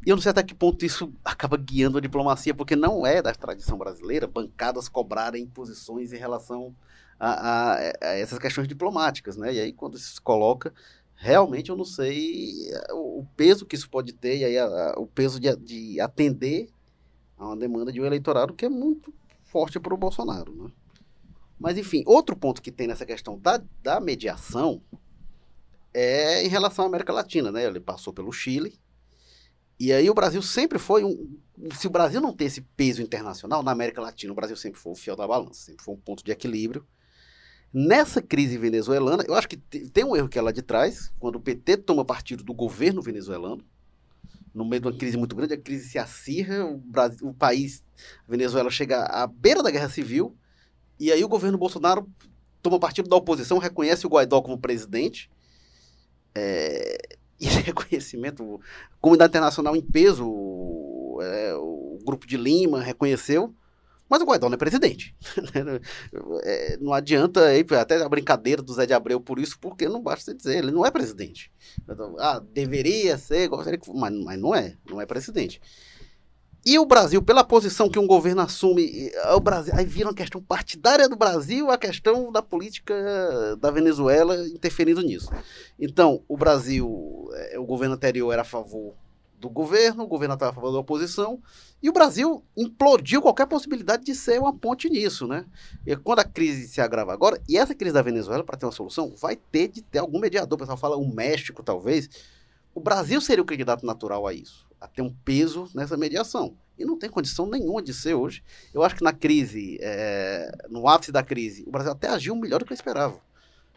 E 0.04 0.10
eu 0.10 0.16
não 0.16 0.22
sei 0.22 0.30
até 0.30 0.42
que 0.42 0.54
ponto 0.54 0.84
isso 0.84 1.10
acaba 1.24 1.56
guiando 1.56 1.96
a 1.96 2.00
diplomacia, 2.00 2.54
porque 2.54 2.76
não 2.76 3.06
é 3.06 3.22
da 3.22 3.32
tradição 3.32 3.78
brasileira 3.78 4.26
bancadas 4.26 4.88
cobrarem 4.88 5.46
posições 5.46 6.12
em 6.12 6.18
relação 6.18 6.74
a, 7.18 7.30
a, 7.30 7.74
a 7.76 8.18
essas 8.18 8.38
questões 8.38 8.68
diplomáticas, 8.68 9.38
né? 9.38 9.54
E 9.54 9.60
aí, 9.60 9.72
quando 9.72 9.96
isso 9.96 10.16
se 10.16 10.20
coloca, 10.20 10.72
realmente 11.14 11.70
eu 11.70 11.76
não 11.76 11.84
sei 11.84 12.52
o, 12.90 13.20
o 13.20 13.26
peso 13.34 13.64
que 13.64 13.74
isso 13.74 13.88
pode 13.88 14.12
ter, 14.12 14.36
e 14.38 14.44
aí 14.44 14.58
a, 14.58 14.94
o 14.98 15.06
peso 15.06 15.40
de, 15.40 15.54
de 15.56 15.98
atender 15.98 16.68
a 17.36 17.46
uma 17.46 17.56
demanda 17.56 17.92
de 17.92 18.00
um 18.00 18.04
eleitorado 18.04 18.54
que 18.54 18.64
é 18.64 18.68
muito 18.68 19.12
forte 19.44 19.78
para 19.78 19.94
o 19.94 19.96
Bolsonaro, 19.96 20.54
né? 20.54 20.70
Mas, 21.58 21.78
enfim, 21.78 22.02
outro 22.06 22.36
ponto 22.36 22.60
que 22.60 22.70
tem 22.70 22.86
nessa 22.86 23.06
questão 23.06 23.38
da, 23.38 23.62
da 23.82 23.98
mediação 23.98 24.82
é 25.94 26.44
em 26.44 26.48
relação 26.48 26.84
à 26.84 26.88
América 26.88 27.12
Latina, 27.12 27.50
né? 27.50 27.64
Ele 27.64 27.80
passou 27.80 28.12
pelo 28.12 28.30
Chile, 28.30 28.78
e 29.78 29.92
aí 29.92 30.08
o 30.08 30.14
Brasil 30.14 30.40
sempre 30.40 30.78
foi 30.78 31.04
um. 31.04 31.38
Se 31.74 31.86
o 31.86 31.90
Brasil 31.90 32.20
não 32.20 32.32
tem 32.32 32.46
esse 32.46 32.60
peso 32.60 33.02
internacional, 33.02 33.62
na 33.62 33.70
América 33.70 34.00
Latina, 34.00 34.32
o 34.32 34.36
Brasil 34.36 34.56
sempre 34.56 34.80
foi 34.80 34.92
o 34.92 34.96
fiel 34.96 35.16
da 35.16 35.26
balança, 35.26 35.60
sempre 35.60 35.84
foi 35.84 35.94
um 35.94 35.98
ponto 35.98 36.24
de 36.24 36.30
equilíbrio. 36.30 36.86
Nessa 37.72 38.22
crise 38.22 38.56
venezuelana, 38.56 39.24
eu 39.26 39.34
acho 39.34 39.48
que 39.48 39.56
tem 39.56 40.04
um 40.04 40.16
erro 40.16 40.28
que 40.28 40.38
é 40.38 40.42
lá 40.42 40.50
de 40.50 40.62
trás, 40.62 41.12
quando 41.18 41.36
o 41.36 41.40
PT 41.40 41.78
toma 41.78 42.04
partido 42.04 42.42
do 42.42 42.54
governo 42.54 43.02
venezuelano, 43.02 43.62
no 44.56 44.64
meio 44.64 44.80
de 44.80 44.88
uma 44.88 44.96
crise 44.96 45.18
muito 45.18 45.36
grande, 45.36 45.52
a 45.52 45.60
crise 45.60 45.86
se 45.86 45.98
acirra, 45.98 46.64
o, 46.64 46.78
Brasil, 46.78 47.28
o 47.28 47.34
país, 47.34 47.84
a 48.26 48.30
Venezuela 48.30 48.70
chega 48.70 49.04
à 49.04 49.26
beira 49.26 49.62
da 49.62 49.70
guerra 49.70 49.90
civil, 49.90 50.34
e 50.98 51.12
aí 51.12 51.22
o 51.22 51.28
governo 51.28 51.58
Bolsonaro 51.58 52.08
toma 52.62 52.80
partido 52.80 53.06
da 53.06 53.16
oposição, 53.16 53.58
reconhece 53.58 54.06
o 54.06 54.08
Guaidó 54.08 54.40
como 54.40 54.58
presidente, 54.58 55.30
é, 56.34 56.96
e 57.38 57.44
reconhecimento, 57.44 58.58
a 58.92 58.96
comunidade 58.98 59.32
internacional 59.32 59.76
em 59.76 59.82
peso, 59.82 60.24
é, 61.20 61.54
o 61.56 61.98
Grupo 62.02 62.26
de 62.26 62.38
Lima 62.38 62.80
reconheceu, 62.80 63.54
mas 64.08 64.22
o 64.22 64.24
Guaidó 64.24 64.48
não 64.48 64.54
é 64.54 64.58
presidente. 64.58 65.14
é, 66.44 66.76
não 66.78 66.92
adianta 66.92 67.40
até 67.80 68.02
a 68.02 68.08
brincadeira 68.08 68.62
do 68.62 68.72
Zé 68.72 68.86
de 68.86 68.94
Abreu 68.94 69.20
por 69.20 69.38
isso, 69.38 69.58
porque 69.60 69.88
não 69.88 70.02
basta 70.02 70.34
dizer, 70.34 70.58
ele 70.58 70.70
não 70.70 70.86
é 70.86 70.90
presidente. 70.90 71.50
Ah, 72.18 72.40
deveria 72.52 73.18
ser, 73.18 73.50
mas, 73.94 74.14
mas 74.24 74.38
não 74.38 74.54
é, 74.54 74.76
não 74.88 75.00
é 75.00 75.06
presidente. 75.06 75.60
E 76.68 76.80
o 76.80 76.84
Brasil, 76.84 77.22
pela 77.22 77.44
posição 77.44 77.88
que 77.88 77.98
um 77.98 78.08
governo 78.08 78.42
assume, 78.42 79.12
o 79.36 79.38
Brasil, 79.38 79.72
aí 79.76 79.86
vira 79.86 80.08
uma 80.08 80.14
questão 80.14 80.42
partidária 80.42 81.08
do 81.08 81.14
Brasil, 81.14 81.70
a 81.70 81.78
questão 81.78 82.32
da 82.32 82.42
política 82.42 83.56
da 83.60 83.70
Venezuela 83.70 84.36
interferindo 84.48 85.00
nisso. 85.00 85.30
Então, 85.78 86.24
o 86.26 86.36
Brasil, 86.36 87.28
é, 87.34 87.58
o 87.58 87.64
governo 87.64 87.94
anterior 87.94 88.32
era 88.32 88.42
a 88.42 88.44
favor 88.44 88.96
do 89.38 89.48
governo, 89.48 90.04
o 90.04 90.06
governo 90.06 90.34
estava 90.34 90.52
a 90.52 90.54
favor 90.54 90.72
da 90.72 90.78
oposição, 90.78 91.40
e 91.82 91.88
o 91.88 91.92
Brasil 91.92 92.42
implodiu 92.56 93.20
qualquer 93.20 93.46
possibilidade 93.46 94.04
de 94.04 94.14
ser 94.14 94.40
uma 94.40 94.52
ponte 94.52 94.88
nisso, 94.88 95.26
né? 95.26 95.44
E 95.86 95.94
quando 95.96 96.20
a 96.20 96.24
crise 96.24 96.68
se 96.68 96.80
agrava 96.80 97.12
agora, 97.12 97.40
e 97.48 97.56
essa 97.56 97.74
crise 97.74 97.94
da 97.94 98.02
Venezuela, 98.02 98.42
para 98.42 98.56
ter 98.56 98.66
uma 98.66 98.72
solução, 98.72 99.14
vai 99.16 99.36
ter 99.36 99.68
de 99.68 99.82
ter 99.82 99.98
algum 99.98 100.18
mediador. 100.18 100.56
O 100.56 100.58
pessoal 100.58 100.78
fala 100.78 100.96
o 100.96 101.14
México, 101.14 101.62
talvez. 101.62 102.08
O 102.74 102.80
Brasil 102.80 103.20
seria 103.20 103.42
o 103.42 103.46
candidato 103.46 103.84
natural 103.84 104.26
a 104.26 104.32
isso, 104.32 104.66
a 104.80 104.88
ter 104.88 105.02
um 105.02 105.14
peso 105.24 105.68
nessa 105.74 105.96
mediação. 105.96 106.56
E 106.78 106.84
não 106.84 106.98
tem 106.98 107.08
condição 107.08 107.46
nenhuma 107.46 107.82
de 107.82 107.94
ser 107.94 108.14
hoje. 108.14 108.42
Eu 108.72 108.82
acho 108.82 108.96
que 108.96 109.04
na 109.04 109.12
crise, 109.12 109.78
é, 109.80 110.50
no 110.68 110.86
ápice 110.86 111.10
da 111.10 111.22
crise, 111.22 111.64
o 111.66 111.70
Brasil 111.70 111.92
até 111.92 112.08
agiu 112.08 112.36
melhor 112.36 112.58
do 112.58 112.66
que 112.66 112.72
eu 112.72 112.76
esperava. 112.76 113.18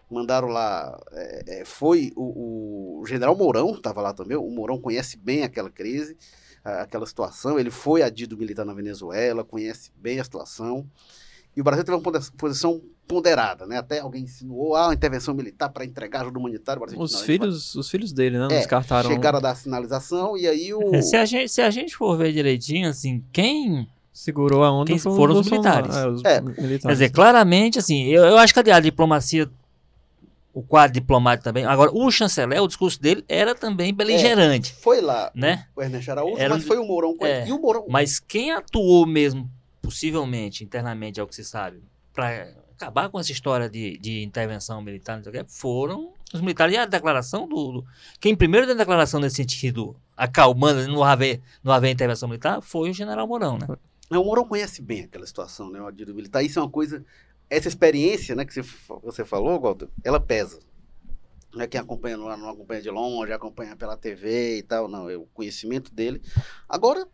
Mandaram 0.09 0.47
lá, 0.47 0.99
é, 1.11 1.63
foi 1.65 2.11
o, 2.15 2.99
o, 3.01 3.05
general 3.05 3.35
Mourão, 3.35 3.71
estava 3.71 4.01
lá 4.01 4.13
também, 4.13 4.35
o 4.35 4.49
Mourão 4.49 4.81
conhece 4.81 5.17
bem 5.17 5.43
aquela 5.43 5.69
crise, 5.69 6.17
aquela 6.63 7.05
situação, 7.05 7.59
ele 7.59 7.69
foi 7.69 8.01
adido 8.01 8.37
militar 8.37 8.65
na 8.65 8.73
Venezuela, 8.73 9.43
conhece 9.43 9.91
bem 9.95 10.19
a 10.19 10.23
situação. 10.23 10.85
E 11.55 11.61
o 11.61 11.63
Brasil 11.63 11.83
teve 11.83 11.97
uma 11.97 12.21
posição 12.37 12.81
ponderada, 13.07 13.65
né? 13.65 13.77
Até 13.77 13.99
alguém 13.99 14.23
insinuou 14.23 14.75
ah, 14.75 14.87
uma 14.87 14.93
intervenção 14.93 15.33
militar 15.33 15.69
para 15.69 15.83
entregar 15.83 16.21
ajuda 16.21 16.37
humanitária. 16.37 16.79
Brasil, 16.79 16.99
os, 16.99 17.11
não, 17.11 17.19
filhos, 17.21 17.73
vai... 17.73 17.81
os 17.81 17.89
filhos 17.89 18.13
dele, 18.13 18.37
né? 18.37 18.47
Não 18.47 18.55
é, 18.55 18.59
descartaram. 18.59 19.09
Chegaram 19.09 19.39
a 19.39 19.41
dar 19.41 19.55
sinalização 19.55 20.37
e 20.37 20.47
aí 20.47 20.73
o. 20.73 20.93
É, 20.93 21.01
se, 21.03 21.15
a 21.15 21.25
gente, 21.25 21.49
se 21.49 21.61
a 21.61 21.71
gente 21.71 21.97
for 21.97 22.15
ver 22.17 22.31
direitinho, 22.31 22.87
assim, 22.87 23.23
quem 23.33 23.87
segurou 24.13 24.63
a 24.63 24.71
onda 24.71 24.85
quem 24.85 24.99
foram 24.99 25.39
os 25.39 25.49
militares. 25.49 25.95
É, 25.95 26.07
os 26.07 26.23
é. 26.23 26.41
militares. 26.41 26.81
Quer 26.83 26.91
dizer, 26.91 27.09
claramente, 27.09 27.79
assim, 27.79 28.03
eu, 28.05 28.23
eu 28.25 28.37
acho 28.37 28.53
que 28.53 28.59
a 28.71 28.79
diplomacia, 28.79 29.49
o 30.53 30.63
quadro 30.63 30.93
diplomático 30.93 31.43
também. 31.43 31.65
Agora, 31.65 31.91
o 31.93 32.09
chanceler, 32.11 32.61
o 32.61 32.67
discurso 32.67 33.01
dele 33.01 33.23
era 33.27 33.53
também 33.53 33.93
beligerante. 33.93 34.73
É, 34.77 34.81
foi 34.81 35.01
lá 35.01 35.31
né? 35.33 35.67
o 35.75 35.81
Ernesto 35.81 36.11
Araújo, 36.11 36.37
era, 36.37 36.53
mas 36.53 36.65
foi 36.65 36.77
o 36.77 36.85
Mourão. 36.85 37.15
É, 37.21 37.47
e 37.47 37.51
o 37.51 37.59
Mourão. 37.59 37.85
Mas 37.89 38.19
quem 38.19 38.51
atuou 38.51 39.05
mesmo, 39.05 39.49
possivelmente, 39.81 40.63
internamente, 40.63 41.19
é 41.19 41.23
o 41.23 41.27
que 41.27 41.35
se 41.35 41.43
sabe, 41.43 41.81
para 42.13 42.49
acabar 42.75 43.09
com 43.09 43.19
essa 43.19 43.31
história 43.31 43.69
de, 43.69 43.97
de 43.97 44.23
intervenção 44.23 44.81
militar, 44.81 45.21
foram 45.47 46.13
os 46.33 46.41
militares. 46.41 46.73
E 46.73 46.77
a 46.77 46.85
declaração 46.85 47.47
do, 47.47 47.71
do. 47.71 47.85
Quem 48.19 48.35
primeiro 48.35 48.65
deu 48.65 48.75
a 48.75 48.77
declaração 48.77 49.19
nesse 49.19 49.35
sentido, 49.35 49.95
acalmando, 50.15 50.87
não 50.87 51.03
haver, 51.03 51.41
não 51.63 51.73
haver 51.73 51.91
intervenção 51.91 52.29
militar, 52.29 52.61
foi 52.61 52.89
o 52.89 52.93
general 52.93 53.27
Mourão, 53.27 53.57
né? 53.57 53.67
O 54.09 54.23
Mourão 54.23 54.45
conhece 54.45 54.81
bem 54.81 55.03
aquela 55.03 55.27
situação, 55.27 55.69
né? 55.69 55.79
O 55.79 56.13
militar. 56.13 56.41
Isso 56.41 56.57
é 56.57 56.61
uma 56.61 56.69
coisa. 56.69 57.05
Essa 57.49 57.67
experiência, 57.67 58.35
né, 58.35 58.45
que 58.45 58.53
você, 58.53 58.61
você 59.03 59.25
falou, 59.25 59.59
Walter, 59.59 59.87
ela 60.03 60.19
pesa. 60.19 60.59
Não 61.53 61.63
é 61.63 61.67
quem 61.67 61.79
acompanha, 61.79 62.15
não, 62.15 62.37
não 62.37 62.49
acompanha 62.49 62.81
de 62.81 62.89
longe, 62.91 63.33
acompanha 63.33 63.75
pela 63.75 63.97
TV 63.97 64.59
e 64.59 64.63
tal, 64.63 64.87
não. 64.87 65.09
É 65.09 65.17
o 65.17 65.25
conhecimento 65.33 65.93
dele. 65.93 66.21
Agora, 66.67 67.07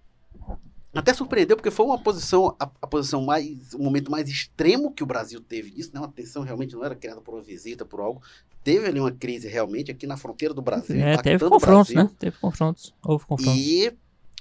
até 0.94 1.14
surpreendeu, 1.14 1.58
porque 1.58 1.72
foi 1.72 1.86
uma 1.86 1.98
posição, 1.98 2.56
a, 2.60 2.70
a, 2.82 2.88
posição 2.88 3.22
mais, 3.22 3.74
o 3.74 3.80
momento 3.80 4.10
mais 4.10 4.30
extremo 4.30 4.94
que 4.94 5.04
o 5.04 5.06
Brasil 5.06 5.42
teve 5.42 5.70
disso, 5.70 5.92
né? 5.94 6.00
Uma 6.00 6.12
tensão 6.12 6.42
realmente 6.42 6.74
não 6.74 6.84
era 6.84 6.96
criada 6.96 7.20
por 7.20 7.34
uma 7.34 7.44
visita, 7.44 7.86
por 7.86 8.00
algo. 8.00 8.22
Teve 8.64 8.88
ali 8.88 9.00
uma 9.00 9.12
crise 9.12 9.48
realmente 9.48 9.92
aqui 9.92 10.08
na 10.08 10.16
fronteira 10.18 10.54
do 10.54 10.62
Brasil. 10.62 10.96
É, 10.96 11.18
teve 11.18 11.50
confrontos, 11.50 11.94
né? 11.94 12.10
Teve 12.18 12.38
confrontos, 12.38 12.94
houve 13.04 13.26
confrontos. 13.26 13.62
E 13.62 13.94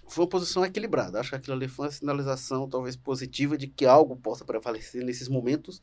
foi 0.08 0.24
uma 0.24 0.30
posição 0.30 0.64
equilibrada. 0.64 1.20
Acho 1.20 1.30
que 1.30 1.36
aquilo 1.36 1.56
ali 1.56 1.68
foi 1.68 1.86
uma 1.86 1.92
sinalização 1.92 2.68
talvez 2.68 2.96
positiva 2.96 3.56
de 3.56 3.66
que 3.66 3.86
algo 3.86 4.16
possa 4.16 4.44
prevalecer 4.44 5.04
nesses 5.04 5.28
momentos 5.28 5.80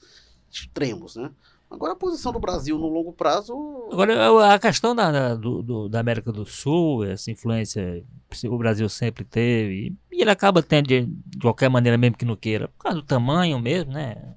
extremos, 0.49 1.15
né? 1.15 1.31
Agora 1.69 1.93
a 1.93 1.95
posição 1.95 2.34
do 2.34 2.39
Brasil 2.39 2.77
no 2.77 2.88
longo 2.88 3.13
prazo. 3.13 3.53
Agora 3.89 4.53
a 4.53 4.60
questão 4.60 4.93
da, 4.93 5.10
da, 5.10 5.36
do, 5.36 5.88
da 5.88 6.01
América 6.01 6.29
do 6.29 6.45
Sul, 6.45 7.05
essa 7.05 7.31
influência 7.31 8.03
o 8.45 8.57
Brasil 8.57 8.88
sempre 8.89 9.23
teve, 9.23 9.95
e 10.12 10.21
ele 10.21 10.29
acaba 10.29 10.62
tendo 10.62 10.88
de, 10.88 11.05
de 11.05 11.39
qualquer 11.39 11.69
maneira, 11.69 11.97
mesmo 11.97 12.17
que 12.17 12.25
não 12.25 12.36
queira, 12.36 12.67
por 12.67 12.84
causa 12.84 12.97
do 12.97 13.05
tamanho 13.05 13.57
mesmo, 13.57 13.93
né? 13.93 14.36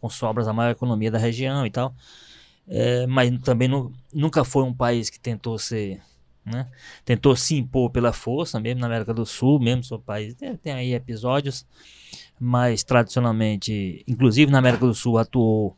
Com 0.00 0.08
sobras 0.08 0.48
a 0.48 0.52
maior 0.52 0.70
economia 0.70 1.10
da 1.10 1.18
região 1.18 1.66
e 1.66 1.70
tal. 1.70 1.94
É, 2.66 3.06
mas 3.06 3.30
também 3.40 3.68
não, 3.68 3.92
nunca 4.12 4.42
foi 4.44 4.62
um 4.62 4.74
país 4.74 5.10
que 5.10 5.20
tentou 5.20 5.58
ser. 5.58 6.00
Né? 6.48 6.66
Tentou 7.04 7.36
se 7.36 7.56
impor 7.56 7.90
pela 7.90 8.12
força, 8.12 8.58
mesmo 8.58 8.80
na 8.80 8.86
América 8.86 9.12
do 9.12 9.24
Sul, 9.26 9.60
mesmo 9.60 9.84
seu 9.84 9.98
país. 9.98 10.34
Tem, 10.34 10.56
tem 10.56 10.72
aí 10.72 10.94
episódios, 10.94 11.66
mas 12.40 12.82
tradicionalmente, 12.82 14.04
inclusive 14.06 14.50
na 14.50 14.58
América 14.58 14.86
do 14.86 14.94
Sul, 14.94 15.18
atuou 15.18 15.76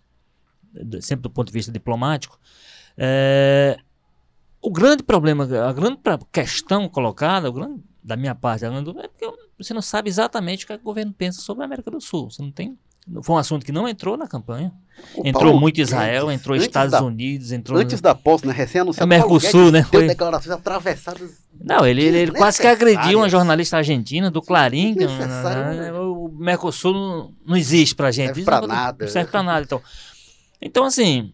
sempre 1.01 1.23
do 1.23 1.31
ponto 1.31 1.49
de 1.49 1.53
vista 1.53 1.73
diplomático. 1.73 2.39
É, 2.97 3.79
o 4.61 4.71
grande 4.71 5.03
problema, 5.03 5.45
a 5.45 5.73
grande 5.73 5.99
questão 6.31 6.89
colocada, 6.89 7.51
grande, 7.51 7.83
da 8.03 8.17
minha 8.17 8.35
parte, 8.35 8.65
é 8.65 8.71
porque 9.09 9.31
você 9.59 9.75
não 9.75 9.83
sabe 9.83 10.09
exatamente 10.09 10.65
o 10.65 10.73
é 10.73 10.77
que 10.77 10.83
o 10.83 10.85
governo 10.85 11.13
pensa 11.13 11.41
sobre 11.41 11.63
a 11.63 11.67
América 11.67 11.91
do 11.91 12.01
Sul. 12.01 12.31
Você 12.31 12.43
não 12.43 12.51
tem. 12.51 12.79
Foi 13.23 13.35
um 13.35 13.39
assunto 13.39 13.65
que 13.65 13.73
não 13.73 13.89
entrou 13.89 14.17
na 14.17 14.27
campanha. 14.27 14.73
O 15.15 15.27
entrou 15.27 15.45
Paulo 15.45 15.61
muito 15.61 15.81
Israel, 15.81 16.27
Guedes, 16.27 16.41
entrou 16.41 16.57
Estados 16.57 16.93
da, 16.93 17.03
Unidos, 17.03 17.53
entrou. 17.53 17.79
Antes 17.79 18.01
da 18.01 18.15
posse, 18.15 18.47
né? 18.47 18.53
Recém-anunciado. 18.53 19.11
É 19.11 19.17
Mercosul, 19.17 19.71
né? 19.73 19.87
Deu 19.91 20.07
declarações 20.07 20.51
atravessadas. 20.51 21.31
Não, 21.59 21.87
ele, 21.87 22.03
ele, 22.05 22.19
ele 22.19 22.33
quase 22.33 22.61
que 22.61 22.67
agrediu 22.67 23.19
uma 23.19 23.29
jornalista 23.29 23.79
argentina 23.79 24.31
do 24.31 24.43
Clarim. 24.43 24.95
Que, 24.95 25.07
né? 25.07 25.93
o 25.93 26.29
Mercosul 26.29 26.93
não, 26.93 27.35
não 27.47 27.57
existe 27.57 27.95
pra 27.95 28.11
gente. 28.11 28.29
Não 28.29 28.35
serve 28.35 28.45
pra 28.45 28.67
nada. 28.67 29.05
Não 29.05 29.13
serve 29.13 29.31
pra 29.31 29.43
nada. 29.43 29.65
Então, 29.65 29.83
então, 30.61 30.85
assim, 30.85 31.33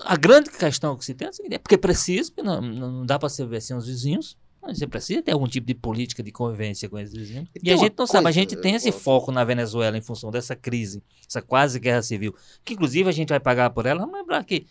a 0.00 0.16
grande 0.16 0.50
questão 0.50 0.96
que 0.96 1.04
se 1.04 1.14
tem 1.14 1.28
é, 1.28 1.54
é 1.54 1.58
porque 1.58 1.76
precisa, 1.76 2.32
não, 2.42 2.60
não 2.60 3.06
dá 3.06 3.18
para 3.18 3.28
ver 3.46 3.56
assim 3.56 3.74
os 3.74 3.86
vizinhos. 3.86 4.36
Você 4.62 4.86
precisa 4.86 5.22
ter 5.22 5.32
algum 5.32 5.46
tipo 5.46 5.66
de 5.66 5.74
política 5.74 6.22
de 6.22 6.30
convivência 6.30 6.88
com 6.88 6.98
esses 6.98 7.16
vizinhos. 7.16 7.48
E, 7.54 7.68
e 7.68 7.72
a 7.72 7.76
gente 7.76 7.90
não 7.90 7.96
coisa, 8.06 8.12
sabe, 8.12 8.28
a 8.28 8.32
gente 8.32 8.56
tem 8.56 8.74
esse 8.74 8.92
foco 8.92 9.32
na 9.32 9.42
Venezuela 9.42 9.96
em 9.96 10.02
função 10.02 10.30
dessa 10.30 10.54
crise, 10.54 11.02
essa 11.26 11.40
quase 11.40 11.78
guerra 11.78 12.02
civil, 12.02 12.34
que 12.64 12.74
inclusive 12.74 13.08
a 13.08 13.12
gente 13.12 13.30
vai 13.30 13.40
pagar 13.40 13.70
por 13.70 13.86
ela. 13.86 14.00
Vamos 14.00 14.18
lembrar 14.18 14.44
que 14.44 14.66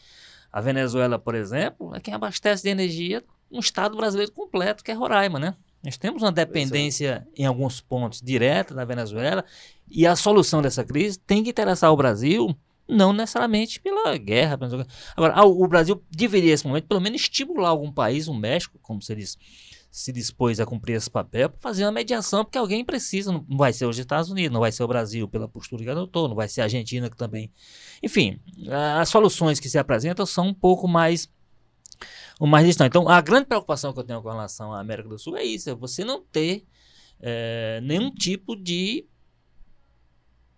a 0.52 0.62
Venezuela, 0.62 1.17
por 1.17 1.36
exemplo, 1.36 1.95
é 1.95 1.99
quem 1.99 2.13
abastece 2.13 2.63
de 2.63 2.69
energia 2.69 3.23
um 3.52 3.60
estado 3.60 3.97
brasileiro 3.97 4.32
completo, 4.32 4.84
que 4.84 4.91
é 4.91 4.93
Roraima, 4.93 5.39
né? 5.39 5.56
Nós 5.84 5.97
temos 5.97 6.21
uma 6.21 6.32
dependência 6.32 7.28
em 7.36 7.45
alguns 7.45 7.82
pontos 7.82 8.21
direta 8.21 8.73
da 8.73 8.86
Venezuela 8.86 9.43
e 9.89 10.06
a 10.06 10.15
solução 10.15 10.62
dessa 10.62 10.84
crise 10.84 11.17
tem 11.17 11.43
que 11.43 11.49
interessar 11.49 11.91
o 11.91 11.97
Brasil 11.97 12.56
não 12.88 13.13
necessariamente 13.13 13.80
pela 13.80 14.17
guerra. 14.17 14.58
Agora, 15.15 15.43
o 15.45 15.67
Brasil 15.67 16.04
deveria, 16.10 16.52
nesse 16.52 16.67
momento, 16.67 16.88
pelo 16.88 16.99
menos 16.99 17.21
estimular 17.21 17.69
algum 17.69 17.91
país, 17.91 18.28
o 18.28 18.34
México, 18.34 18.80
como 18.82 19.02
você 19.02 19.15
disse, 19.15 19.38
se 19.91 20.12
dispôs 20.12 20.60
a 20.60 20.65
cumprir 20.65 20.95
esse 20.95 21.10
papel 21.10 21.49
para 21.49 21.60
fazer 21.60 21.84
uma 21.84 21.91
mediação, 21.91 22.43
porque 22.43 22.58
alguém 22.58 22.86
precisa, 22.86 23.32
não 23.32 23.58
vai 23.58 23.73
ser 23.73 23.86
os 23.86 23.97
Estados 23.97 24.30
Unidos, 24.30 24.54
não 24.54 24.60
vai 24.60 24.71
ser 24.71 24.84
o 24.84 24.88
Brasil 24.88 25.28
pela 25.28 25.47
postura 25.47 25.84
que 25.84 25.89
adotou, 25.89 26.28
não 26.28 26.36
vai 26.36 26.47
ser 26.47 26.62
a 26.62 26.65
Argentina 26.65 27.10
que 27.10 27.17
também. 27.17 27.52
Enfim, 28.04 28.39
as 28.99 29.10
soluções 29.10 29.60
que 29.60 29.69
se 29.69 29.78
apresentam 29.78 30.25
são 30.25 30.47
um 30.47 30.54
pouco 30.54 30.88
mais 30.88 31.28
o 32.39 32.47
mais 32.47 32.65
distante. 32.65 32.89
Então, 32.89 33.10
a 33.10 33.19
grande 33.19 33.47
preocupação 33.47 33.91
que 33.91 33.99
eu 33.99 34.04
tenho 34.04 34.21
com 34.21 34.30
relação 34.30 34.73
à 34.73 34.80
América 34.80 35.10
do 35.10 35.19
Sul 35.19 35.36
é 35.36 35.43
isso: 35.43 35.69
é 35.69 35.75
você 35.75 36.06
não 36.06 36.21
ter 36.21 36.65
é, 37.19 37.82
nenhum 37.84 38.10
tipo 38.10 38.56
de 38.56 39.06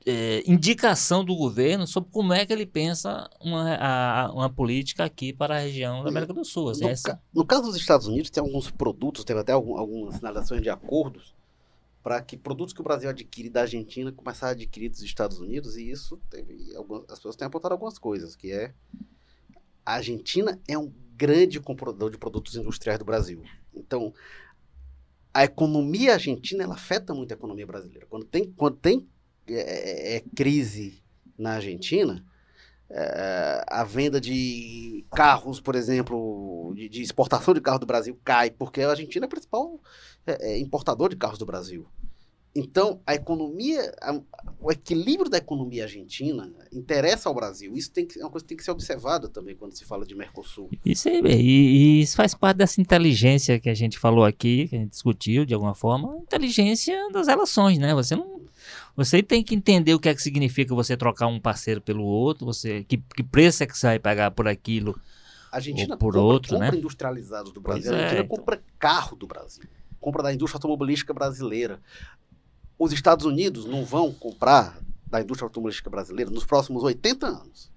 é, 0.05 0.43
indicação 0.49 1.23
do 1.23 1.35
governo 1.35 1.85
sobre 1.85 2.09
como 2.11 2.33
é 2.33 2.45
que 2.45 2.51
ele 2.51 2.65
pensa 2.65 3.29
uma, 3.39 3.75
a, 3.75 4.31
uma 4.33 4.49
política 4.49 5.03
aqui 5.03 5.31
para 5.31 5.57
a 5.57 5.59
região 5.59 6.03
da 6.03 6.09
América 6.09 6.33
do 6.33 6.43
Sul. 6.43 6.69
Assim, 6.69 6.83
no, 6.83 6.89
essa... 6.89 7.09
ca 7.09 7.21
no, 7.33 7.45
caso 7.45 7.63
dos 7.63 7.75
Estados 7.75 8.07
Unidos, 8.07 8.29
tem 8.29 8.41
alguns 8.41 8.71
produtos, 8.71 9.23
teve 9.23 9.39
até 9.39 9.51
algum, 9.51 9.77
algumas 9.77 10.15
sinalizações 10.15 10.61
de 10.61 10.69
acordos 10.69 11.35
para 12.03 12.19
que 12.21 12.35
produtos 12.35 12.73
que 12.73 12.81
o 12.81 12.83
Brasil 12.83 13.09
adquire 13.09 13.49
da 13.49 13.61
Argentina 13.61 14.11
começassem 14.11 14.49
a 14.49 14.51
adquirir 14.53 14.89
dos 14.89 15.03
Estados 15.03 15.39
Unidos, 15.39 15.77
e 15.77 15.91
isso 15.91 16.17
teve 16.31 16.75
algumas, 16.75 17.03
as 17.03 17.19
pessoas 17.19 17.35
têm 17.35 17.45
apontado 17.45 17.73
algumas 17.73 17.99
coisas, 17.99 18.35
que 18.35 18.51
é 18.51 18.73
a 19.85 19.93
Argentina 19.93 20.59
é 20.67 20.77
um 20.77 20.91
grande 21.15 21.59
comprador 21.59 22.09
de 22.09 22.17
produtos 22.17 22.55
industriais 22.55 22.97
do 22.97 23.05
Brasil. 23.05 23.43
Então, 23.71 24.11
a 25.31 25.43
economia 25.43 26.13
argentina 26.13 26.63
ela 26.63 26.73
afeta 26.73 27.13
muito 27.13 27.31
a 27.31 27.35
economia 27.35 27.67
brasileira. 27.67 28.07
Quando 28.07 28.25
tem, 28.25 28.51
quando 28.51 28.77
tem 28.77 29.07
é, 29.55 30.13
é, 30.13 30.15
é 30.17 30.23
crise 30.35 31.01
na 31.37 31.53
Argentina, 31.53 32.23
é, 32.89 33.63
a 33.67 33.83
venda 33.83 34.19
de 34.19 35.05
carros, 35.11 35.61
por 35.61 35.75
exemplo, 35.75 36.73
de, 36.75 36.89
de, 36.89 37.01
exportação 37.01 37.53
de 37.53 37.61
carros 37.61 37.79
do 37.79 37.85
Brasil 37.85 38.19
cai, 38.23 38.51
porque 38.51 38.81
a 38.81 38.89
Argentina 38.89 39.25
é 39.25 39.27
o 39.27 39.29
principal 39.29 39.79
é, 40.27 40.51
é 40.51 40.59
importador 40.59 41.09
de 41.09 41.15
carros 41.15 41.39
do 41.39 41.45
Brasil. 41.45 41.87
Então, 42.53 42.99
a 43.07 43.15
economia, 43.15 43.93
a, 44.01 44.19
o 44.59 44.71
equilíbrio 44.71 45.29
da 45.29 45.37
economia 45.37 45.83
argentina 45.83 46.53
interessa 46.71 47.29
ao 47.29 47.35
Brasil. 47.35 47.73
Isso 47.77 47.89
tem 47.91 48.05
que, 48.05 48.19
é 48.19 48.23
uma 48.23 48.29
coisa 48.29 48.43
que 48.43 48.49
tem 48.49 48.57
que 48.57 48.63
ser 48.63 48.71
observada 48.71 49.29
também 49.29 49.55
quando 49.55 49.71
se 49.73 49.85
fala 49.85 50.05
de 50.05 50.13
Mercosul. 50.13 50.69
Isso, 50.85 51.07
é, 51.07 51.21
e, 51.21 51.39
e 51.39 52.01
isso 52.01 52.17
faz 52.17 52.33
parte 52.35 52.57
dessa 52.57 52.81
inteligência 52.81 53.57
que 53.57 53.69
a 53.69 53.73
gente 53.73 53.97
falou 53.97 54.25
aqui, 54.25 54.67
que 54.67 54.75
a 54.75 54.79
gente 54.79 54.89
discutiu 54.89 55.45
de 55.45 55.53
alguma 55.53 55.73
forma, 55.73 56.17
inteligência 56.17 57.09
das 57.11 57.27
relações, 57.27 57.79
né? 57.79 57.93
Você 57.95 58.17
não 58.17 58.30
você 58.95 59.23
tem 59.23 59.43
que 59.43 59.55
entender 59.55 59.93
o 59.93 59.99
que 59.99 60.09
é 60.09 60.15
que 60.15 60.21
significa 60.21 60.75
você 60.75 60.97
trocar 60.97 61.27
um 61.27 61.39
parceiro 61.39 61.81
pelo 61.81 62.03
outro, 62.03 62.45
você 62.45 62.83
que, 62.83 62.97
que 62.97 63.23
preço 63.23 63.63
é 63.63 63.67
que 63.67 63.77
você 63.77 63.87
vai 63.87 63.99
pagar 63.99 64.31
por 64.31 64.47
aquilo. 64.47 64.99
A 65.51 65.57
Argentina 65.57 65.93
ou 65.93 65.97
por 65.97 66.13
compra, 66.13 66.21
outro, 66.21 66.51
compra 66.53 66.71
né? 66.71 66.77
industrializado 66.77 67.51
do 67.51 67.61
Brasil. 67.61 67.83
Pois 67.83 67.93
a 67.93 67.95
Argentina 67.95 68.21
é, 68.21 68.23
então. 68.23 68.37
compra 68.37 68.61
carro 68.77 69.15
do 69.15 69.27
Brasil. 69.27 69.63
Compra 69.99 70.23
da 70.23 70.33
indústria 70.33 70.57
automobilística 70.57 71.13
brasileira. 71.13 71.79
Os 72.77 72.91
Estados 72.91 73.25
Unidos 73.25 73.65
não 73.65 73.85
vão 73.85 74.11
comprar 74.11 74.79
da 75.05 75.21
indústria 75.21 75.45
automobilística 75.45 75.89
brasileira 75.89 76.31
nos 76.31 76.45
próximos 76.45 76.83
80 76.83 77.27
anos. 77.27 77.70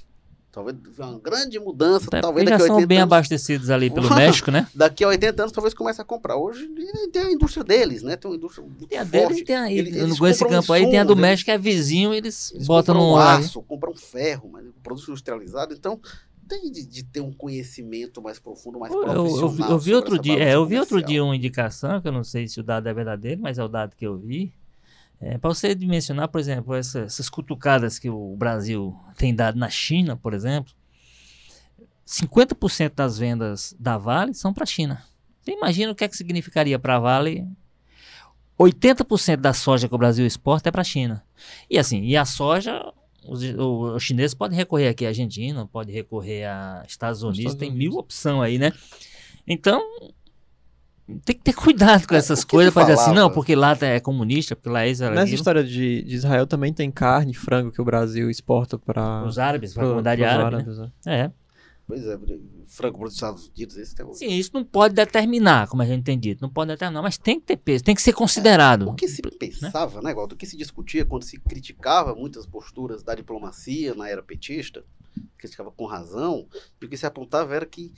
Talvez 0.55 0.77
uma 0.97 1.19
grande 1.19 1.59
mudança. 1.59 2.07
Até 2.07 2.21
talvez 2.21 2.49
daqui 2.49 2.63
já 2.63 2.67
são 2.69 2.87
bem 2.87 2.99
anos, 2.99 3.13
abastecidos 3.13 3.71
ali 3.71 3.91
pelo 3.91 4.09
México, 4.15 4.53
né? 4.53 4.69
Daqui 4.73 5.03
a 5.03 5.09
80 5.09 5.43
anos 5.43 5.53
talvez 5.53 5.75
comece 5.75 6.01
a 6.01 6.05
comprar. 6.05 6.37
Hoje 6.37 6.69
tem 7.13 7.23
a 7.23 7.33
indústria 7.33 7.65
deles, 7.65 8.05
né? 8.05 8.15
Tem 8.15 8.31
uma 8.31 8.37
indústria 8.37 8.65
tem 8.89 8.99
a 8.99 9.05
forte. 9.05 9.27
deles 9.27 9.45
tem 9.45 9.57
a, 9.57 9.73
eles, 9.73 9.97
eles 9.97 10.21
esse 10.21 10.45
campo 10.47 10.73
aí, 10.73 10.89
tem 10.89 11.01
a 11.01 11.05
do 11.05 11.17
México, 11.17 11.47
que 11.47 11.51
é 11.51 11.59
vizinho, 11.59 12.15
eles, 12.15 12.53
eles 12.53 12.69
botam 12.69 12.95
no 12.95 13.17
aço, 13.17 13.61
compram 13.63 13.93
ferro, 13.97 14.49
mas 14.53 14.65
produto 14.81 15.09
industrializado. 15.09 15.75
Então, 15.75 16.01
tem 16.49 16.71
de, 16.71 16.87
de, 16.87 17.03
ter 17.03 17.21
um 17.21 17.33
conhecimento 17.33 18.23
mais 18.23 18.39
profundo, 18.39 18.79
mais 18.79 18.93
eu, 18.93 19.01
profissional. 19.01 19.49
Eu, 19.51 19.67
eu, 19.67 19.71
eu 19.71 19.79
vi 19.79 19.95
outro 19.95 20.19
dia, 20.21 20.39
é, 20.39 20.55
eu 20.55 20.65
vi 20.65 20.79
outro 20.79 21.03
dia 21.03 21.25
uma 21.25 21.35
indicação, 21.35 22.01
que 22.01 22.07
eu 22.07 22.13
não 22.13 22.23
sei 22.23 22.47
se 22.47 22.61
o 22.61 22.63
dado 22.63 22.89
é 22.89 22.95
verdadeiro, 22.95 23.41
mas 23.43 23.59
é 23.59 23.65
o 23.65 23.69
dado 23.69 23.97
que 23.97 24.07
eu 24.07 24.17
vi. 24.17 24.53
É, 25.25 25.39
Para 25.39 25.49
você 25.49 25.75
dimensionar, 25.75 26.29
por 26.29 26.39
exemplo, 26.39 26.75
essa, 26.75 27.01
essas 27.01 27.31
cutucadas 27.31 27.99
que 27.99 28.11
o 28.11 28.37
Brasil 28.37 28.95
tem 29.17 29.35
dado 29.35 29.59
na 29.59 29.71
China, 29.71 30.17
por 30.17 30.35
exemplo, 30.35 30.75
50% 32.07 32.93
das 32.95 33.17
vendas 33.17 33.75
da 33.81 33.97
Vale 33.97 34.35
são 34.35 34.53
para 34.53 34.65
a 34.65 34.67
China. 34.67 35.03
Você 35.41 35.53
imagina 35.53 35.93
o 35.93 35.95
que 35.95 36.05
é 36.05 36.09
que 36.09 36.17
significaria 36.17 36.79
para 36.79 36.97
a 36.97 36.99
Vale 36.99 37.49
80% 38.59 39.37
da 39.39 39.55
soja 39.55 39.89
que 39.89 39.95
o 39.95 39.99
Brasil 39.99 40.27
exporta 40.27 40.69
é 40.69 40.73
para 40.73 40.83
a 40.83 40.85
China. 40.85 41.25
E 41.71 41.79
assim, 41.79 42.03
e 42.03 42.19
a 42.19 42.27
soja, 42.27 42.93
os, 43.27 43.43
os, 43.43 44.03
chineses 44.03 44.35
podem 44.35 44.59
recorrer 44.59 44.89
aqui 44.89 45.07
à 45.07 45.09
Argentina, 45.09 45.67
pode 45.67 45.91
recorrer 45.91 46.45
a 46.45 46.85
Estados 46.87 47.23
Unidos, 47.23 47.39
Estados 47.39 47.59
tem 47.59 47.71
Unidos. 47.71 47.89
mil 47.89 47.99
opções 47.99 48.43
aí, 48.43 48.59
né? 48.59 48.73
Então, 49.47 49.83
tem 51.25 51.37
que 51.37 51.43
ter 51.43 51.53
cuidado 51.53 52.07
com 52.07 52.15
é, 52.15 52.19
essas 52.19 52.45
coisas 52.45 52.73
para 52.73 52.85
dizer 52.85 52.95
assim, 52.95 53.13
não, 53.13 53.31
porque 53.31 53.55
lá 53.55 53.77
é 53.83 54.01
comunista, 54.01 54.57
porque 54.57 54.71
lá 54.71 54.85
é 54.85 54.91
Israel. 54.91 55.15
Nessa 55.15 55.35
história 55.35 55.63
de, 55.63 56.03
de, 56.03 56.15
Israel 56.15 56.47
também 56.47 56.73
tem 56.73 56.91
carne, 56.91 57.35
frango 57.35 57.71
que 57.71 57.81
o 57.81 57.85
Brasil 57.85 58.31
exporta 58.31 58.79
para 58.79 59.25
os 59.25 59.39
árabes, 59.39 59.75
para 59.75 59.83
a 59.83 59.87
comunidade 59.87 60.25
árabe. 60.25 60.57
Árabes, 60.57 60.79
né? 60.79 60.91
É. 61.07 61.15
é. 61.15 61.33
Pois 61.87 62.03
é, 62.07 62.19
frango 62.67 62.99
para 62.99 63.09
os 63.09 63.15
Estados 63.15 63.49
Unidos, 63.49 63.77
esse 63.77 63.95
tem 63.95 64.15
Sim, 64.15 64.29
isso 64.29 64.51
não 64.55 64.65
pode 64.65 64.95
determinar, 64.95 65.69
como 65.69 65.83
a 65.83 65.87
gente 65.87 66.03
tem 66.03 66.19
dito, 66.19 66.41
não 66.41 66.49
pode 66.49 66.69
determinar, 66.69 67.03
mas 67.03 67.19
tem 67.19 67.39
que 67.39 67.45
ter 67.45 67.59
peso, 67.59 67.85
tem 67.85 67.95
que 67.95 68.01
ser 68.01 68.15
considerado. 68.15 68.87
É, 68.87 68.91
o 68.91 68.95
que 68.95 69.07
se 69.07 69.21
pensava, 69.21 70.01
né, 70.01 70.11
igual, 70.11 70.27
do 70.27 70.35
que 70.35 70.47
se 70.47 70.57
discutia 70.57 71.05
quando 71.05 71.25
se 71.25 71.39
criticava 71.39 72.15
muitas 72.15 72.47
posturas 72.47 73.03
da 73.03 73.15
diplomacia 73.15 73.95
na 73.95 74.09
era 74.09 74.23
petista, 74.23 74.83
criticava 75.37 75.71
com 75.71 75.85
razão, 75.85 76.47
e 76.81 76.87
o 76.87 76.89
que 76.89 76.97
se 76.97 77.05
apontava 77.05 77.55
era 77.55 77.67
que 77.67 77.93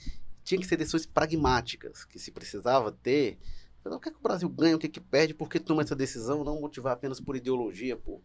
tinha 0.47 0.61
que 0.61 0.65
ser 0.65 0.77
decisões 0.77 1.05
pragmáticas, 1.05 2.05
que 2.05 2.17
se 2.17 2.31
precisava 2.31 2.89
ter. 2.89 3.37
O 3.83 3.99
que, 3.99 4.07
é 4.07 4.11
que 4.13 4.17
o 4.17 4.23
Brasil 4.23 4.47
ganha, 4.47 4.77
o 4.77 4.79
que, 4.79 4.87
é 4.87 4.89
que 4.89 5.01
perde, 5.01 5.33
por 5.33 5.49
que 5.49 5.59
toma 5.59 5.81
essa 5.81 5.95
decisão, 5.95 6.43
não 6.43 6.61
motivar 6.61 6.93
apenas 6.93 7.19
por 7.19 7.35
ideologia, 7.35 7.97
por 7.97 8.21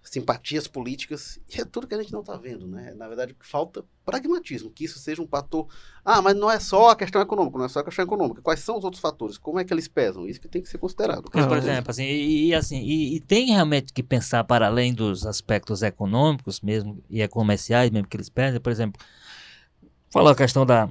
simpatias 0.00 0.66
políticas, 0.66 1.38
e 1.54 1.60
é 1.60 1.66
tudo 1.66 1.86
que 1.86 1.94
a 1.94 2.00
gente 2.00 2.12
não 2.12 2.20
está 2.20 2.34
vendo, 2.34 2.66
né? 2.66 2.94
Na 2.94 3.06
verdade, 3.08 3.36
falta 3.40 3.84
pragmatismo, 4.06 4.70
que 4.70 4.84
isso 4.84 4.98
seja 4.98 5.20
um 5.20 5.26
fator. 5.26 5.66
Ah, 6.02 6.22
mas 6.22 6.34
não 6.34 6.50
é 6.50 6.58
só 6.58 6.88
a 6.88 6.96
questão 6.96 7.20
econômica, 7.20 7.58
não 7.58 7.66
é 7.66 7.68
só 7.68 7.80
a 7.80 7.84
questão 7.84 8.06
econômica. 8.06 8.40
Quais 8.40 8.60
são 8.60 8.78
os 8.78 8.84
outros 8.84 9.02
fatores? 9.02 9.36
Como 9.36 9.60
é 9.60 9.64
que 9.64 9.74
eles 9.74 9.86
pesam? 9.86 10.26
Isso 10.26 10.40
que 10.40 10.48
tem 10.48 10.62
que 10.62 10.68
ser 10.68 10.78
considerado. 10.78 11.28
Mas, 11.34 11.46
por 11.46 11.58
exemplo, 11.58 11.90
assim, 11.90 12.04
e, 12.04 12.54
assim, 12.54 12.80
e, 12.80 13.16
e, 13.16 13.20
tem 13.20 13.48
realmente 13.48 13.92
que 13.92 14.02
pensar 14.02 14.44
para 14.44 14.66
além 14.66 14.94
dos 14.94 15.26
aspectos 15.26 15.82
econômicos 15.82 16.62
mesmo, 16.62 17.04
e 17.10 17.20
é 17.20 17.28
comerciais 17.28 17.90
mesmo 17.90 18.08
que 18.08 18.16
eles 18.16 18.30
pesam, 18.30 18.60
por 18.62 18.72
exemplo, 18.72 18.98
falou 20.10 20.32
a 20.32 20.36
questão 20.36 20.64
da 20.64 20.88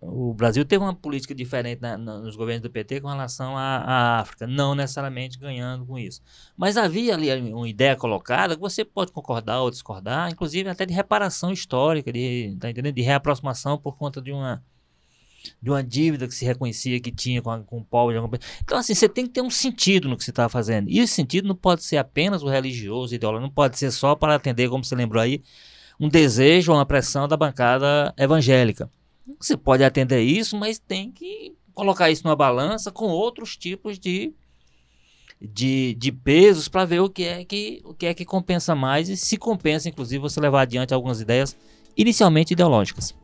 o 0.00 0.34
Brasil 0.34 0.64
teve 0.64 0.84
uma 0.84 0.94
política 0.94 1.34
diferente 1.34 1.80
na, 1.80 1.96
na, 1.96 2.18
nos 2.18 2.36
governos 2.36 2.62
do 2.62 2.70
PT 2.70 3.00
com 3.00 3.08
relação 3.08 3.56
à, 3.56 4.18
África, 4.20 4.46
não 4.46 4.74
necessariamente 4.74 5.38
ganhando 5.38 5.86
com 5.86 5.98
isso. 5.98 6.20
Mas 6.56 6.76
havia 6.76 7.14
ali 7.14 7.30
uma 7.52 7.68
ideia 7.68 7.96
colocada 7.96 8.54
que 8.54 8.60
você 8.60 8.84
pode 8.84 9.10
concordar 9.10 9.62
ou 9.62 9.70
discordar, 9.70 10.30
inclusive 10.30 10.68
até 10.68 10.84
de 10.84 10.92
reparação 10.92 11.50
histórica, 11.50 12.12
de, 12.12 12.56
tá 12.60 12.70
entendendo? 12.70 12.94
de 12.94 13.02
reaproximação 13.02 13.78
por 13.78 13.96
conta 13.96 14.20
de 14.20 14.32
uma, 14.32 14.62
de 15.62 15.70
uma 15.70 15.82
dívida 15.82 16.28
que 16.28 16.34
se 16.34 16.44
reconhecia 16.44 17.00
que 17.00 17.10
tinha 17.10 17.40
com, 17.40 17.50
a, 17.50 17.60
com 17.60 17.78
o 17.78 17.84
povo. 17.84 18.12
Então, 18.62 18.78
assim, 18.78 18.94
você 18.94 19.08
tem 19.08 19.26
que 19.26 19.32
ter 19.32 19.42
um 19.42 19.50
sentido 19.50 20.08
no 20.08 20.16
que 20.16 20.24
você 20.24 20.30
está 20.30 20.46
fazendo. 20.48 20.90
E 20.90 20.98
esse 20.98 21.14
sentido 21.14 21.48
não 21.48 21.56
pode 21.56 21.82
ser 21.82 21.96
apenas 21.96 22.42
o 22.42 22.48
religioso, 22.48 23.16
o 23.16 23.40
não 23.40 23.50
pode 23.50 23.78
ser 23.78 23.90
só 23.90 24.14
para 24.14 24.34
atender, 24.34 24.68
como 24.68 24.84
você 24.84 24.94
lembrou 24.94 25.22
aí, 25.22 25.42
um 25.98 26.08
desejo 26.08 26.72
ou 26.72 26.78
uma 26.78 26.84
pressão 26.84 27.26
da 27.26 27.36
bancada 27.36 28.12
evangélica. 28.18 28.90
Você 29.40 29.56
pode 29.56 29.82
atender 29.82 30.20
isso, 30.22 30.56
mas 30.56 30.78
tem 30.78 31.10
que 31.10 31.54
colocar 31.74 32.10
isso 32.10 32.24
numa 32.24 32.36
balança 32.36 32.92
com 32.92 33.06
outros 33.06 33.56
tipos 33.56 33.98
de, 33.98 34.32
de, 35.40 35.94
de 35.94 36.12
pesos 36.12 36.68
para 36.68 36.84
ver 36.84 37.00
o 37.00 37.10
que, 37.10 37.24
é 37.24 37.44
que, 37.44 37.82
o 37.84 37.92
que 37.92 38.06
é 38.06 38.14
que 38.14 38.24
compensa 38.24 38.74
mais 38.74 39.08
e 39.08 39.16
se 39.16 39.36
compensa, 39.36 39.88
inclusive, 39.88 40.20
você 40.20 40.40
levar 40.40 40.62
adiante 40.62 40.94
algumas 40.94 41.20
ideias 41.20 41.56
inicialmente 41.96 42.52
ideológicas. 42.52 43.14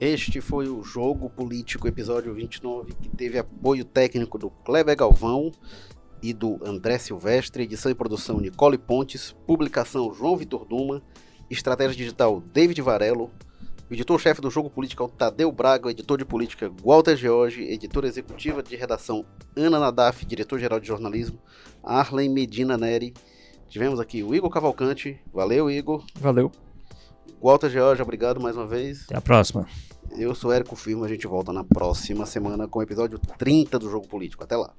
Este 0.00 0.40
foi 0.40 0.68
o 0.68 0.82
Jogo 0.82 1.30
Político, 1.30 1.86
episódio 1.86 2.34
29, 2.34 2.94
que 2.94 3.08
teve 3.08 3.38
apoio 3.38 3.84
técnico 3.84 4.36
do 4.36 4.50
Kleber 4.50 4.96
Galvão 4.96 5.52
e 6.20 6.32
do 6.32 6.58
André 6.64 6.98
Silvestre, 6.98 7.62
edição 7.62 7.92
e 7.92 7.94
produção 7.94 8.40
Nicole 8.40 8.76
Pontes, 8.76 9.36
publicação 9.46 10.12
João 10.12 10.36
Vitor 10.36 10.64
Duma, 10.64 11.02
estratégia 11.48 11.96
digital 11.96 12.40
David 12.40 12.80
Varelo, 12.82 13.30
o 13.90 13.94
editor-chefe 13.94 14.40
do 14.40 14.50
Jogo 14.50 14.70
Político 14.70 15.02
é 15.02 15.06
o 15.06 15.08
Tadeu 15.08 15.52
Braga, 15.52 15.90
editor 15.90 16.16
de 16.16 16.24
política 16.24 16.70
Walter 16.82 17.16
George, 17.16 17.62
editora 17.64 18.06
executiva 18.06 18.62
de 18.62 18.76
redação 18.76 19.24
Ana 19.54 19.78
Nadaf, 19.78 20.24
diretor-geral 20.24 20.80
de 20.80 20.86
jornalismo 20.86 21.38
Arlen 21.82 22.30
Medina 22.30 22.78
Neri. 22.78 23.12
Tivemos 23.68 24.00
aqui 24.00 24.22
o 24.22 24.34
Igor 24.34 24.50
Cavalcante. 24.50 25.20
Valeu, 25.32 25.70
Igor. 25.70 26.04
Valeu. 26.14 26.50
Walter 27.42 27.68
George, 27.68 28.00
obrigado 28.00 28.40
mais 28.40 28.56
uma 28.56 28.66
vez. 28.66 29.04
Até 29.04 29.18
a 29.18 29.20
próxima. 29.20 29.66
Eu 30.16 30.34
sou 30.34 30.52
Érico 30.52 30.76
Firmo, 30.76 31.04
a 31.04 31.08
gente 31.08 31.26
volta 31.26 31.52
na 31.52 31.64
próxima 31.64 32.24
semana 32.24 32.66
com 32.66 32.78
o 32.78 32.82
episódio 32.82 33.18
30 33.38 33.78
do 33.78 33.90
Jogo 33.90 34.08
Político. 34.08 34.44
Até 34.44 34.56
lá. 34.56 34.72